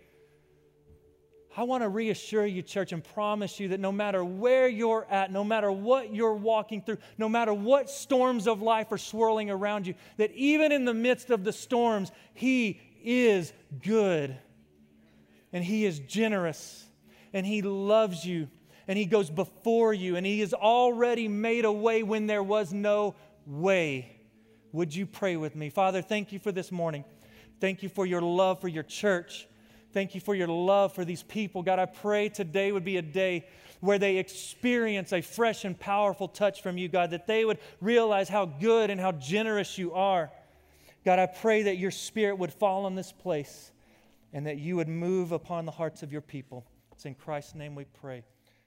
I 1.57 1.63
want 1.63 1.83
to 1.85 1.89
reassure 1.89 2.45
you, 2.45 2.61
church, 2.61 2.93
and 2.93 3.03
promise 3.03 3.59
you 3.59 3.69
that 3.69 3.81
no 3.81 3.91
matter 3.91 4.23
where 4.23 4.69
you're 4.69 5.07
at, 5.11 5.33
no 5.33 5.43
matter 5.43 5.73
what 5.73 6.15
you're 6.15 6.35
walking 6.35 6.83
through, 6.83 6.99
no 7.17 7.31
matter 7.31 7.55
what 7.55 7.89
storms 7.89 8.47
of 8.47 8.61
life 8.61 8.93
are 8.93 8.99
swirling 8.99 9.51
around 9.51 9.87
you, 9.87 9.95
that 10.19 10.31
even 10.33 10.71
in 10.71 10.85
the 10.85 10.93
midst 10.93 11.31
of 11.31 11.45
the 11.45 11.53
storms, 11.53 12.13
He 12.35 12.79
is 13.03 13.55
good 13.83 14.37
and 15.51 15.65
He 15.65 15.87
is 15.87 15.99
generous 16.01 16.85
and 17.33 17.47
He 17.47 17.63
loves 17.63 18.27
you 18.27 18.49
and 18.89 18.99
He 18.99 19.07
goes 19.07 19.31
before 19.31 19.93
you, 19.93 20.17
and 20.17 20.27
He 20.27 20.41
has 20.41 20.55
already 20.55 21.29
made 21.29 21.65
a 21.65 21.73
way 21.73 22.03
when 22.03 22.27
there 22.27 22.43
was 22.43 22.73
no 22.73 23.15
way. 23.47 24.21
Would 24.73 24.95
you 24.95 25.07
pray 25.07 25.37
with 25.37 25.57
me? 25.57 25.71
Father, 25.71 26.03
thank 26.03 26.33
you 26.33 26.39
for 26.39 26.53
this 26.53 26.71
morning. 26.71 27.05
Thank 27.61 27.83
you 27.83 27.89
for 27.89 28.05
your 28.05 28.21
love 28.21 28.61
for 28.61 28.69
your 28.69 28.83
church. 28.83 29.49
Thank 29.93 30.15
you 30.15 30.21
for 30.21 30.35
your 30.35 30.49
love 30.49 30.93
for 30.95 31.05
these 31.05 31.23
people. 31.23 31.63
God, 31.63 31.79
I 31.79 31.87
pray 31.87 32.29
today 32.29 32.71
would 32.71 32.85
be 32.85 32.99
a 32.99 33.03
day 33.03 33.47
where 33.81 33.99
they 33.99 34.19
experience 34.19 35.13
a 35.13 35.23
fresh 35.23 35.65
and 35.65 35.79
powerful 35.79 36.29
touch 36.29 36.63
from 36.63 36.77
you, 36.77 36.89
God, 36.89 37.11
that 37.11 37.27
they 37.27 37.45
would 37.45 37.59
realize 37.81 38.29
how 38.29 38.45
good 38.45 38.91
and 38.91 39.01
how 39.01 39.13
generous 39.13 39.79
you 39.79 39.95
are. 39.95 40.31
God, 41.05 41.19
I 41.19 41.27
pray 41.27 41.63
that 41.63 41.79
your 41.79 41.91
spirit 41.91 42.37
would 42.37 42.53
fall 42.53 42.85
on 42.85 42.95
this 42.95 43.13
place 43.13 43.71
and 44.33 44.47
that 44.47 44.59
you 44.59 44.77
would 44.77 44.89
move 44.89 45.33
upon 45.33 45.65
the 45.65 45.73
hearts 45.73 46.03
of 46.03 46.13
your 46.13 46.21
people. 46.21 46.67
It's 46.93 47.07
in 47.07 47.15
Christ's 47.15 47.55
name 47.55 47.75
we 47.75 47.85
pray. 47.85 48.25